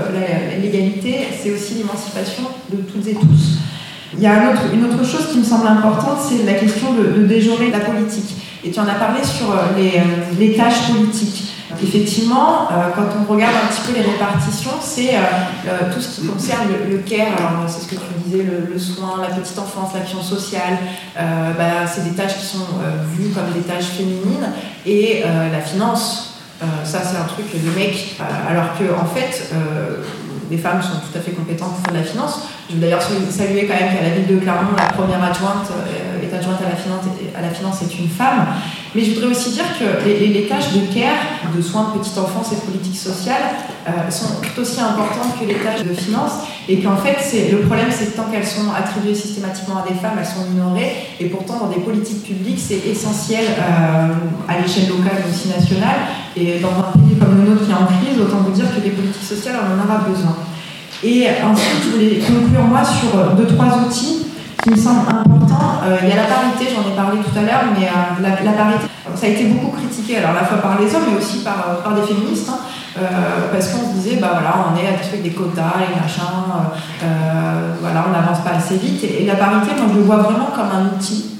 l'égalité, 0.60 1.28
c'est 1.40 1.52
aussi 1.52 1.74
l'émancipation 1.74 2.44
de 2.72 2.78
toutes 2.78 3.06
et 3.06 3.14
tous. 3.14 3.60
Il 4.14 4.20
y 4.20 4.26
a 4.26 4.52
une 4.72 4.84
autre 4.84 5.04
chose 5.04 5.28
qui 5.30 5.38
me 5.38 5.44
semble 5.44 5.68
importante, 5.68 6.18
c'est 6.20 6.44
la 6.44 6.54
question 6.54 6.92
de, 6.94 7.26
de, 7.26 7.70
la 7.72 7.80
politique. 7.80 8.36
Et 8.64 8.70
tu 8.70 8.80
en 8.80 8.88
as 8.88 8.94
parlé 8.94 9.24
sur 9.24 9.50
euh, 9.50 9.56
euh, 9.78 10.00
les, 10.38 10.54
tâches 10.54 10.90
politiques. 10.92 11.44
Effectivement, 11.82 12.68
euh, 12.70 12.90
quand 12.94 13.06
on 13.18 13.32
regarde 13.32 13.54
un 13.54 13.72
petit 13.72 13.80
peu 13.86 13.98
les 13.98 14.04
répartitions, 14.04 14.72
c'est 14.80 15.14
tout 15.94 16.00
ce 16.00 16.20
qui 16.20 16.26
concerne 16.26 16.66
le, 16.90 16.98
care, 16.98 17.28
alors 17.38 17.68
c'est 17.68 17.82
ce 17.82 17.86
que 17.86 17.94
tu 17.94 18.00
disais, 18.26 18.44
le, 18.44 18.78
soin, 18.78 19.20
la 19.20 19.34
petite 19.34 19.58
enfance, 19.58 19.94
l'action 19.94 20.20
sociale, 20.20 20.78
bah, 21.16 21.86
c'est 21.86 22.04
des 22.04 22.16
tâches 22.16 22.36
qui 22.38 22.46
sont 22.46 22.66
vues 23.16 23.30
comme 23.30 23.52
des 23.54 23.66
tâches 23.66 23.92
féminines, 23.96 24.50
et 24.84 25.22
la 25.22 25.60
finance, 25.60 26.29
ça 26.84 27.00
c'est 27.02 27.16
un 27.16 27.24
truc 27.24 27.46
de 27.52 27.70
mec, 27.78 28.16
alors 28.48 28.78
que 28.78 28.84
en 28.92 29.06
fait, 29.06 29.52
les 30.50 30.58
femmes 30.58 30.82
sont 30.82 30.98
tout 30.98 31.16
à 31.16 31.20
fait 31.20 31.30
compétentes 31.30 31.74
pour 31.76 31.84
faire 31.84 31.94
de 31.94 31.98
la 31.98 32.04
finance. 32.04 32.40
Je 32.68 32.74
veux 32.74 32.80
d'ailleurs 32.80 33.02
saluer 33.02 33.66
quand 33.66 33.74
même 33.74 33.94
qu'à 33.94 34.02
la 34.02 34.10
ville 34.10 34.26
de 34.26 34.40
Clermont, 34.40 34.74
la 34.76 34.92
première 34.92 35.22
adjointe 35.22 35.70
euh, 35.70 36.09
est 36.24 36.34
adjointe 36.34 36.58
à 36.60 36.68
la 36.68 36.76
finance, 36.76 37.04
à 37.36 37.42
la 37.42 37.50
finance 37.50 37.82
est 37.82 37.98
une 37.98 38.08
femme. 38.08 38.46
Mais 38.94 39.04
je 39.04 39.14
voudrais 39.14 39.30
aussi 39.30 39.50
dire 39.50 39.66
que 39.78 39.84
les, 40.04 40.46
tâches 40.48 40.72
de 40.72 40.92
care, 40.92 41.54
de 41.54 41.62
soins 41.62 41.92
de 41.94 41.98
petite 42.00 42.18
enfance 42.18 42.52
et 42.52 42.56
de 42.56 42.60
politique 42.60 42.96
sociale 42.96 43.42
euh, 43.86 44.10
sont 44.10 44.40
tout 44.42 44.60
aussi 44.60 44.80
importantes 44.80 45.38
que 45.38 45.44
les 45.44 45.54
tâches 45.54 45.84
de 45.84 45.94
finance 45.94 46.32
et 46.68 46.80
qu'en 46.80 46.96
fait, 46.96 47.16
le 47.52 47.58
problème, 47.58 47.86
c'est 47.90 48.12
que 48.12 48.16
tant 48.16 48.24
qu'elles 48.24 48.46
sont 48.46 48.72
attribuées 48.76 49.14
systématiquement 49.14 49.78
à 49.78 49.88
des 49.88 49.94
femmes, 49.94 50.18
elles 50.18 50.26
sont 50.26 50.50
minorées 50.50 50.92
et 51.20 51.26
pourtant, 51.26 51.58
dans 51.58 51.68
des 51.68 51.80
politiques 51.80 52.24
publiques, 52.24 52.58
c'est 52.58 52.82
essentiel 52.90 53.44
euh, 53.44 54.08
à 54.48 54.60
l'échelle 54.60 54.88
locale 54.88 55.22
mais 55.24 55.30
aussi 55.30 55.48
nationale. 55.48 56.10
Et 56.36 56.58
dans 56.58 56.70
un 56.70 56.90
pays 56.98 57.16
comme 57.18 57.38
le 57.38 57.50
nôtre 57.50 57.66
qui 57.66 57.70
est 57.70 57.74
en 57.74 57.86
crise, 57.86 58.20
autant 58.20 58.38
vous 58.38 58.52
dire 58.52 58.66
que 58.74 58.80
les 58.82 58.90
politiques 58.90 59.22
sociales, 59.22 59.56
on 59.62 59.80
en 59.80 59.84
aura 59.84 60.04
besoin. 60.08 60.36
Et 61.02 61.26
ensuite, 61.42 61.84
je 61.84 61.90
voulais 61.90 62.18
conclure 62.18 62.64
moi 62.64 62.82
sur 62.84 63.36
deux, 63.36 63.46
trois 63.46 63.78
outils 63.86 64.29
qui 64.62 64.70
me 64.70 64.76
semble 64.76 65.08
important. 65.08 65.80
Euh, 65.84 65.96
il 66.02 66.08
y 66.08 66.12
a 66.12 66.16
la 66.16 66.28
parité, 66.28 66.68
j'en 66.74 66.90
ai 66.90 66.94
parlé 66.94 67.18
tout 67.18 67.38
à 67.38 67.42
l'heure, 67.42 67.64
mais 67.78 67.86
euh, 67.86 68.44
la, 68.44 68.52
parité, 68.52 68.84
ça 69.14 69.26
a 69.26 69.28
été 69.28 69.44
beaucoup 69.44 69.76
critiqué, 69.76 70.18
alors 70.18 70.30
à 70.30 70.34
la 70.34 70.44
fois 70.44 70.58
par 70.58 70.78
les 70.80 70.94
hommes, 70.94 71.04
mais 71.10 71.18
aussi 71.18 71.42
par, 71.42 71.80
euh, 71.84 71.94
des 71.94 72.06
féministes, 72.06 72.50
hein, 72.50 72.58
parce 73.52 73.68
qu'on 73.68 73.88
se 73.88 73.94
disait, 73.96 74.16
bah 74.16 74.30
voilà, 74.32 74.66
on 74.68 74.76
est 74.76 74.86
habitué 74.86 75.20
avec 75.20 75.22
des 75.22 75.30
quotas 75.30 75.80
et 75.80 75.98
machin, 75.98 76.68
voilà, 77.80 78.04
on 78.08 78.12
n'avance 78.12 78.44
pas 78.44 78.56
assez 78.58 78.76
vite. 78.76 79.02
Et, 79.04 79.24
la 79.24 79.36
parité, 79.36 79.72
moi 79.76 79.86
je 79.90 79.98
le 79.98 80.04
vois 80.04 80.18
vraiment 80.18 80.50
comme 80.54 80.68
un 80.68 80.96
outil. 80.96 81.36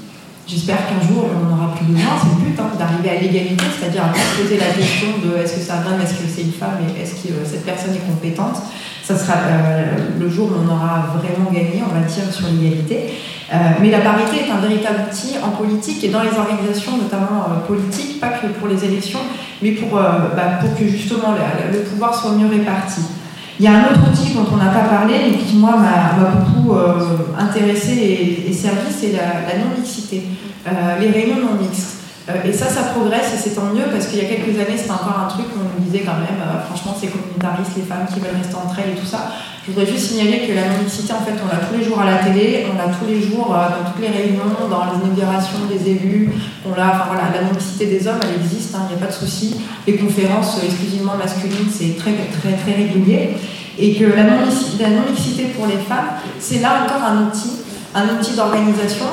J'espère 0.47 0.79
qu'un 0.89 1.07
jour 1.07 1.27
on 1.29 1.47
n'en 1.47 1.57
aura 1.59 1.75
plus 1.75 1.87
besoin, 1.87 2.11
c'est 2.19 2.29
le 2.29 2.51
but 2.51 2.59
hein, 2.59 2.71
d'arriver 2.79 3.11
à 3.11 3.21
l'égalité, 3.21 3.65
c'est-à-dire 3.79 4.03
à 4.05 4.41
poser 4.41 4.59
la 4.59 4.67
question 4.67 5.09
de 5.23 5.37
est-ce 5.37 5.55
que 5.55 5.61
c'est 5.61 5.73
un 5.73 5.87
homme, 5.87 6.01
est-ce 6.03 6.15
que 6.15 6.27
c'est 6.27 6.43
une 6.43 6.53
femme 6.53 6.79
et 6.83 7.03
est-ce 7.03 7.15
que 7.23 7.35
cette 7.45 7.65
personne 7.65 7.95
est 7.95 8.07
compétente 8.07 8.57
ça 9.11 9.25
sera 9.25 9.39
euh, 9.39 9.97
le 10.21 10.29
jour 10.29 10.49
où 10.49 10.55
on 10.65 10.71
aura 10.71 11.07
vraiment 11.19 11.51
gagné, 11.51 11.83
on 11.85 11.93
va 11.93 12.07
dire, 12.07 12.33
sur 12.33 12.47
l'égalité. 12.47 13.15
Euh, 13.53 13.57
mais 13.81 13.91
la 13.91 13.99
parité 13.99 14.47
est 14.47 14.51
un 14.51 14.61
véritable 14.61 15.01
outil 15.11 15.35
en 15.43 15.51
politique 15.51 16.05
et 16.05 16.09
dans 16.09 16.23
les 16.23 16.31
organisations, 16.31 16.97
notamment 16.97 17.47
euh, 17.49 17.67
politiques, 17.67 18.21
pas 18.21 18.29
que 18.29 18.47
pour 18.47 18.69
les 18.69 18.85
élections, 18.85 19.19
mais 19.63 19.73
pour, 19.73 19.99
bah, 19.99 20.61
que 20.79 20.87
justement 20.87 21.35
le, 21.73 21.79
pouvoir 21.81 22.15
soit 22.15 22.33
mieux 22.33 22.47
réparti. 22.47 23.01
Il 23.59 23.65
y 23.65 23.69
a 23.69 23.73
un 23.73 23.83
autre 23.83 24.01
outil 24.11 24.33
dont 24.35 24.47
on 24.53 24.57
n'a 24.57 24.71
pas 24.71 24.89
parlé, 24.89 25.15
mais 25.31 25.39
qui 25.39 25.57
moi 25.57 25.77
m'a 25.77 26.25
beaucoup 26.25 26.75
intéressé 27.39 28.47
et, 28.49 28.53
servi, 28.53 28.91
c'est 28.91 29.13
la, 29.13 29.53
la 29.53 29.59
non-mixité, 29.59 30.23
les 30.99 31.11
réunions 31.11 31.41
non 31.41 31.61
mixtes. 31.61 32.00
Euh, 32.31 32.49
et 32.49 32.53
ça, 32.53 32.67
ça 32.67 32.95
progresse 32.95 33.35
et 33.35 33.39
c'est 33.39 33.55
tant 33.55 33.73
mieux 33.75 33.87
parce 33.91 34.07
qu'il 34.07 34.19
y 34.19 34.27
a 34.27 34.29
quelques 34.29 34.59
années, 34.59 34.77
c'était 34.77 34.93
encore 34.93 35.27
un 35.27 35.29
truc 35.29 35.47
où 35.55 35.59
on 35.59 35.81
nous 35.81 35.85
disait 35.85 36.05
quand 36.05 36.19
même, 36.19 36.39
euh, 36.41 36.63
franchement, 36.67 36.97
c'est 36.99 37.09
communautariste, 37.09 37.77
les 37.77 37.83
femmes 37.83 38.07
qui 38.13 38.21
veulent 38.21 38.37
rester 38.37 38.55
entre 38.55 38.79
elles 38.79 38.93
et 38.97 39.01
tout 39.01 39.07
ça. 39.07 39.33
Je 39.67 39.73
voudrais 39.73 39.87
juste 39.87 40.11
signaler 40.11 40.47
que 40.47 40.55
la 40.55 40.69
non-mixité, 40.69 41.13
en 41.13 41.21
fait, 41.21 41.37
on 41.43 41.49
l'a 41.49 41.65
tous 41.67 41.77
les 41.77 41.85
jours 41.85 42.01
à 42.01 42.07
la 42.07 42.19
télé, 42.19 42.67
on 42.71 42.77
l'a 42.77 42.93
tous 42.93 43.07
les 43.07 43.21
jours 43.21 43.55
euh, 43.55 43.69
dans 43.69 43.91
toutes 43.91 44.01
les 44.01 44.11
réunions, 44.11 44.69
dans 44.69 44.85
les 44.91 44.99
inaugurations 44.99 45.67
des 45.69 45.91
élus, 45.91 46.31
on 46.67 46.75
l'a, 46.75 46.95
enfin 46.95 47.07
voilà, 47.09 47.31
la 47.35 47.43
non-mixité 47.47 47.87
des 47.87 48.07
hommes, 48.07 48.21
elle 48.23 48.41
existe, 48.41 48.71
il 48.73 48.77
hein, 48.77 48.87
n'y 48.89 48.97
a 48.97 48.99
pas 48.99 49.11
de 49.11 49.17
souci. 49.17 49.61
Les 49.87 49.97
conférences 49.97 50.63
exclusivement 50.63 51.17
masculines, 51.17 51.71
c'est 51.71 51.97
très, 51.97 52.13
très, 52.13 52.53
très 52.57 52.75
régulier. 52.75 53.37
Et 53.79 53.95
que 53.95 54.05
la 54.05 54.25
non-mixité 54.25 55.45
pour 55.57 55.67
les 55.67 55.79
femmes, 55.79 56.21
c'est 56.39 56.61
là 56.61 56.85
encore 56.85 57.03
un 57.03 57.29
outil, 57.29 57.53
un 57.95 58.05
outil 58.05 58.35
d'organisation 58.37 59.07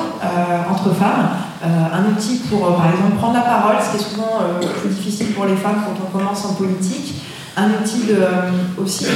entre 0.70 0.94
femmes 0.94 1.30
euh, 1.60 1.66
un 1.66 2.12
outil 2.12 2.38
pour, 2.48 2.66
euh, 2.66 2.76
par 2.76 2.86
exemple, 2.86 3.16
prendre 3.18 3.34
la 3.34 3.40
parole, 3.40 3.76
ce 3.82 3.90
qui 3.90 4.04
est 4.04 4.08
souvent 4.14 4.38
euh, 4.38 4.62
plus 4.80 4.90
difficile 4.90 5.34
pour 5.34 5.44
les 5.46 5.56
femmes 5.56 5.82
quand 5.84 5.96
on 6.06 6.16
commence 6.16 6.44
en 6.44 6.54
politique, 6.54 7.16
un 7.56 7.70
outil 7.70 8.06
de, 8.06 8.14
aussi 8.80 9.06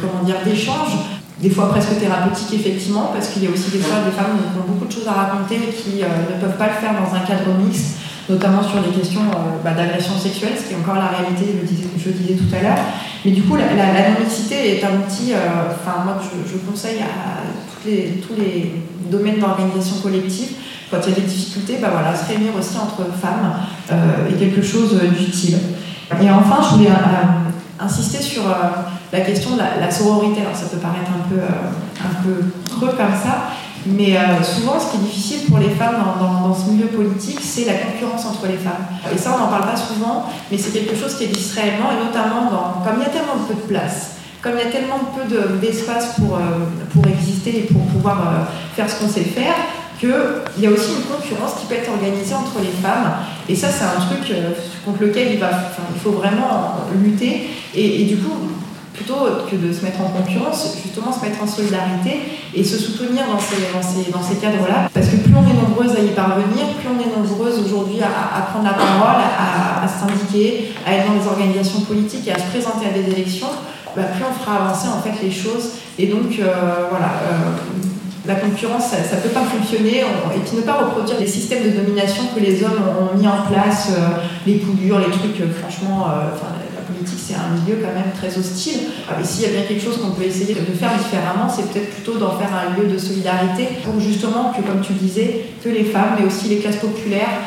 comment 0.00 0.24
dire, 0.24 0.36
d'échange, 0.42 1.20
des 1.38 1.50
fois 1.50 1.68
presque 1.68 1.98
thérapeutique 2.00 2.54
effectivement, 2.54 3.10
parce 3.12 3.28
qu'il 3.28 3.44
y 3.44 3.46
a 3.46 3.50
aussi 3.50 3.70
des 3.70 3.78
fois 3.78 4.00
des 4.06 4.16
femmes 4.16 4.38
qui 4.40 4.58
ont 4.58 4.72
beaucoup 4.72 4.86
de 4.86 4.92
choses 4.92 5.06
à 5.06 5.12
raconter 5.12 5.56
et 5.56 5.72
qui 5.74 6.00
ne 6.00 6.40
peuvent 6.40 6.56
pas 6.56 6.68
le 6.68 6.80
faire 6.80 6.94
dans 6.96 7.14
un 7.14 7.20
cadre 7.20 7.52
mixte, 7.62 7.98
notamment 8.30 8.62
sur 8.62 8.80
les 8.80 8.96
questions 8.96 9.20
bah, 9.62 9.72
d'agression 9.72 10.16
sexuelle, 10.16 10.52
ce 10.56 10.68
qui 10.68 10.72
est 10.72 10.76
encore 10.78 10.94
la 10.94 11.08
réalité, 11.08 11.60
je 11.60 11.66
disais, 11.66 11.88
je 11.98 12.10
disais 12.10 12.34
tout 12.40 12.56
à 12.56 12.62
l'heure. 12.62 12.80
Mais 13.26 13.32
du 13.32 13.42
coup, 13.42 13.56
la, 13.56 13.66
non-mixité 13.66 14.78
est 14.78 14.84
un 14.84 15.04
outil, 15.04 15.34
enfin 15.36 16.04
moi 16.06 16.16
je, 16.24 16.50
je, 16.50 16.56
conseille 16.56 17.02
à 17.02 17.44
les, 17.84 18.22
tous 18.26 18.40
les 18.40 18.72
domaines 19.10 19.38
d'organisation 19.38 19.96
collective 20.02 20.56
quand 20.90 20.98
il 21.06 21.10
y 21.10 21.12
a 21.12 21.20
des 21.20 21.26
difficultés, 21.26 21.78
bah 21.80 21.88
voilà, 21.92 22.16
se 22.16 22.26
réunir 22.26 22.52
aussi 22.58 22.76
entre 22.76 23.06
femmes 23.14 23.52
euh, 23.92 24.28
est 24.28 24.38
quelque 24.38 24.62
chose 24.62 24.98
d'utile. 25.16 25.58
Et 26.20 26.30
enfin, 26.30 26.58
je 26.62 26.76
voulais 26.76 26.90
euh, 26.90 27.84
insister 27.84 28.20
sur 28.20 28.42
euh, 28.48 28.54
la 29.12 29.20
question 29.20 29.52
de 29.54 29.58
la, 29.58 29.90
sororité. 29.90 30.40
Alors 30.40 30.56
ça 30.56 30.66
peut 30.66 30.78
paraître 30.78 31.10
un 31.10 31.28
peu, 31.28 31.40
un 31.40 32.22
peu 32.24 32.44
creux 32.74 32.94
comme 32.96 33.14
ça, 33.22 33.50
mais 33.86 34.18
souvent, 34.42 34.78
ce 34.78 34.90
qui 34.90 34.96
est 34.98 35.06
difficile 35.06 35.48
pour 35.48 35.58
les 35.58 35.70
femmes 35.70 35.96
dans, 36.20 36.48
dans, 36.48 36.54
ce 36.54 36.68
milieu 36.70 36.86
politique, 36.86 37.38
c'est 37.40 37.64
la 37.64 37.74
concurrence 37.74 38.26
entre 38.26 38.46
les 38.46 38.58
femmes. 38.58 38.84
Et 39.14 39.16
ça, 39.16 39.34
on 39.34 39.44
n'en 39.44 39.48
parle 39.48 39.70
pas 39.70 39.76
souvent, 39.76 40.26
mais 40.50 40.58
c'est 40.58 40.70
quelque 40.70 40.94
chose 40.94 41.16
qui 41.16 41.24
existe 41.24 41.54
réellement, 41.54 41.90
et 41.92 42.04
notamment 42.04 42.50
dans, 42.50 42.84
comme 42.84 43.00
il 43.00 43.04
y 43.04 43.06
a 43.06 43.10
tellement 43.10 43.38
peu 43.48 43.54
de 43.54 43.60
place, 43.60 44.16
comme 44.42 44.52
il 44.56 44.66
y 44.66 44.68
a 44.68 44.70
tellement 44.70 45.00
peu 45.16 45.22
d'espace 45.58 46.16
pour, 46.16 46.38
pour 46.92 47.06
exister 47.06 47.60
et 47.60 47.72
pour 47.72 47.82
pouvoir 47.86 48.48
faire 48.76 48.90
ce 48.90 49.00
qu'on 49.00 49.08
sait 49.08 49.24
faire, 49.24 49.54
qu'il 50.00 50.62
y 50.62 50.66
a 50.66 50.70
aussi 50.70 50.92
une 50.96 51.04
concurrence 51.04 51.60
qui 51.60 51.66
peut 51.66 51.74
être 51.74 51.90
organisée 51.90 52.34
entre 52.34 52.58
les 52.60 52.72
femmes. 52.82 53.12
Et 53.48 53.54
ça, 53.54 53.68
c'est 53.68 53.84
un 53.84 54.00
truc 54.00 54.30
euh, 54.30 54.52
contre 54.84 55.02
lequel 55.02 55.34
il, 55.34 55.40
faut 56.02 56.12
vraiment 56.12 56.80
lutter. 57.04 57.50
Et, 57.74 58.04
du 58.04 58.16
coup, 58.16 58.32
plutôt 58.94 59.28
que 59.50 59.56
de 59.56 59.72
se 59.72 59.84
mettre 59.84 60.00
en 60.00 60.08
concurrence, 60.08 60.76
justement 60.82 61.12
se 61.12 61.20
mettre 61.20 61.42
en 61.42 61.46
solidarité 61.46 62.20
et 62.54 62.64
se 62.64 62.78
soutenir 62.78 63.24
dans 63.26 63.38
ces, 63.38 63.72
dans 63.72 63.82
ces, 63.82 64.10
dans 64.10 64.22
ces 64.22 64.36
cadres-là. 64.36 64.88
Parce 64.92 65.06
que 65.08 65.16
plus 65.16 65.34
on 65.36 65.44
est 65.44 65.68
nombreuses 65.68 65.96
à 65.96 66.00
y 66.00 66.08
parvenir, 66.08 66.66
plus 66.80 66.88
on 66.88 66.98
est 66.98 67.14
nombreuses 67.14 67.60
aujourd'hui 67.64 68.00
à, 68.02 68.40
prendre 68.50 68.64
la 68.64 68.74
parole, 68.74 69.20
à, 69.20 69.86
s'indiquer, 69.86 70.72
à 70.86 70.94
être 70.94 71.06
dans 71.06 71.18
des 71.18 71.26
organisations 71.28 71.80
politiques 71.82 72.26
et 72.26 72.32
à 72.32 72.38
se 72.38 72.48
présenter 72.50 72.86
à 72.86 72.90
des 72.90 73.10
élections, 73.12 73.52
bah, 73.94 74.02
plus 74.14 74.24
on 74.24 74.32
fera 74.32 74.64
avancer 74.64 74.88
en 74.88 75.00
fait 75.02 75.22
les 75.22 75.30
choses. 75.30 75.72
Et 75.98 76.06
donc, 76.06 76.38
euh, 76.38 76.86
voilà. 76.90 77.12
Euh, 77.22 77.90
la 78.30 78.36
concurrence, 78.36 78.90
ça 78.90 79.16
ne 79.16 79.20
peut 79.20 79.30
pas 79.30 79.42
fonctionner, 79.42 79.98
et 80.00 80.40
puis 80.44 80.56
ne 80.56 80.62
pas 80.62 80.74
reproduire 80.74 81.18
les 81.18 81.26
systèmes 81.26 81.64
de 81.64 81.70
domination 81.70 82.24
que 82.34 82.40
les 82.40 82.62
hommes 82.62 82.80
ont 83.00 83.18
mis 83.18 83.26
en 83.26 83.42
place, 83.50 83.90
euh, 83.90 84.22
les 84.46 84.54
poulures, 84.56 85.00
les 85.00 85.10
trucs, 85.10 85.40
euh, 85.40 85.50
franchement, 85.60 86.06
euh, 86.06 86.30
la 86.76 86.82
politique 86.82 87.18
c'est 87.18 87.34
un 87.34 87.50
milieu 87.58 87.82
quand 87.82 87.92
même 87.92 88.12
très 88.16 88.36
hostile. 88.38 88.80
Et 89.20 89.24
s'il 89.24 89.42
y 89.42 89.46
a 89.46 89.50
bien 89.50 89.62
quelque 89.62 89.82
chose 89.82 89.98
qu'on 90.00 90.10
peut 90.10 90.22
essayer 90.22 90.54
de 90.54 90.60
faire 90.78 90.92
différemment, 90.96 91.48
c'est 91.48 91.68
peut-être 91.70 91.90
plutôt 91.90 92.18
d'en 92.18 92.38
faire 92.38 92.50
un 92.54 92.78
lieu 92.78 92.86
de 92.86 92.98
solidarité 92.98 93.68
pour 93.84 94.00
justement 94.00 94.52
que, 94.56 94.62
comme 94.62 94.80
tu 94.80 94.92
disais, 94.92 95.46
que 95.62 95.68
les 95.68 95.84
femmes, 95.84 96.16
mais 96.18 96.26
aussi 96.26 96.48
les 96.48 96.58
classes 96.58 96.76
populaires 96.76 97.38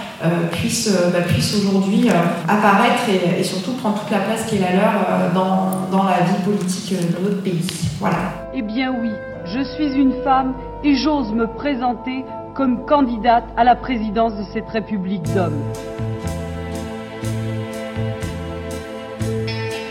puissent, 0.51 0.93
bah, 1.11 1.19
puissent 1.27 1.55
aujourd'hui 1.55 2.07
apparaître 2.47 3.03
et, 3.09 3.43
surtout 3.43 3.73
prendre 3.73 3.99
toute 3.99 4.11
la 4.11 4.19
place 4.19 4.45
qui 4.47 4.55
est 4.55 4.59
la 4.59 4.71
leur 4.71 5.33
dans 5.33 6.03
la 6.03 6.23
vie 6.23 6.41
politique 6.45 6.93
de 6.93 7.23
notre 7.23 7.41
pays. 7.41 7.61
Voilà. 7.99 8.17
Eh 8.55 8.61
bien 8.61 8.95
oui, 9.01 9.11
je 9.45 9.61
suis 9.75 9.93
une 9.93 10.13
femme 10.23 10.53
et 10.83 10.95
j'ose 10.95 11.31
me 11.31 11.47
présenter 11.47 12.25
comme 12.55 12.85
candidate 12.85 13.45
à 13.55 13.63
la 13.63 13.75
présidence 13.75 14.35
de 14.35 14.43
cette 14.53 14.69
République 14.69 15.23
d'hommes. 15.33 15.63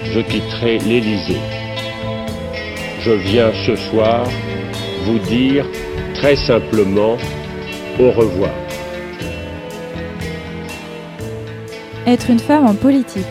Je 0.05 0.21
quitterai 0.21 0.79
l'Élysée. 0.79 1.41
Je 3.01 3.13
viens 3.13 3.51
ce 3.67 3.75
soir 3.75 4.25
vous 5.07 5.19
dire 5.19 5.67
très 6.15 6.37
simplement 6.37 7.17
au 7.99 8.11
revoir. 8.11 8.53
Être 12.07 12.31
une 12.31 12.39
femme 12.39 12.67
en 12.67 12.75
politique. 12.75 13.25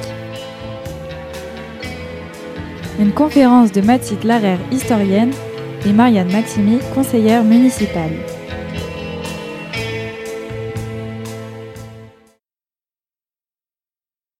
Une 2.99 3.11
conférence 3.11 3.71
de 3.71 3.81
Mathilde 3.81 4.23
Larère, 4.23 4.59
historienne, 4.71 5.31
et 5.85 5.93
Marianne 5.93 6.31
Maximi, 6.31 6.79
conseillère 6.93 7.43
municipale. 7.43 8.11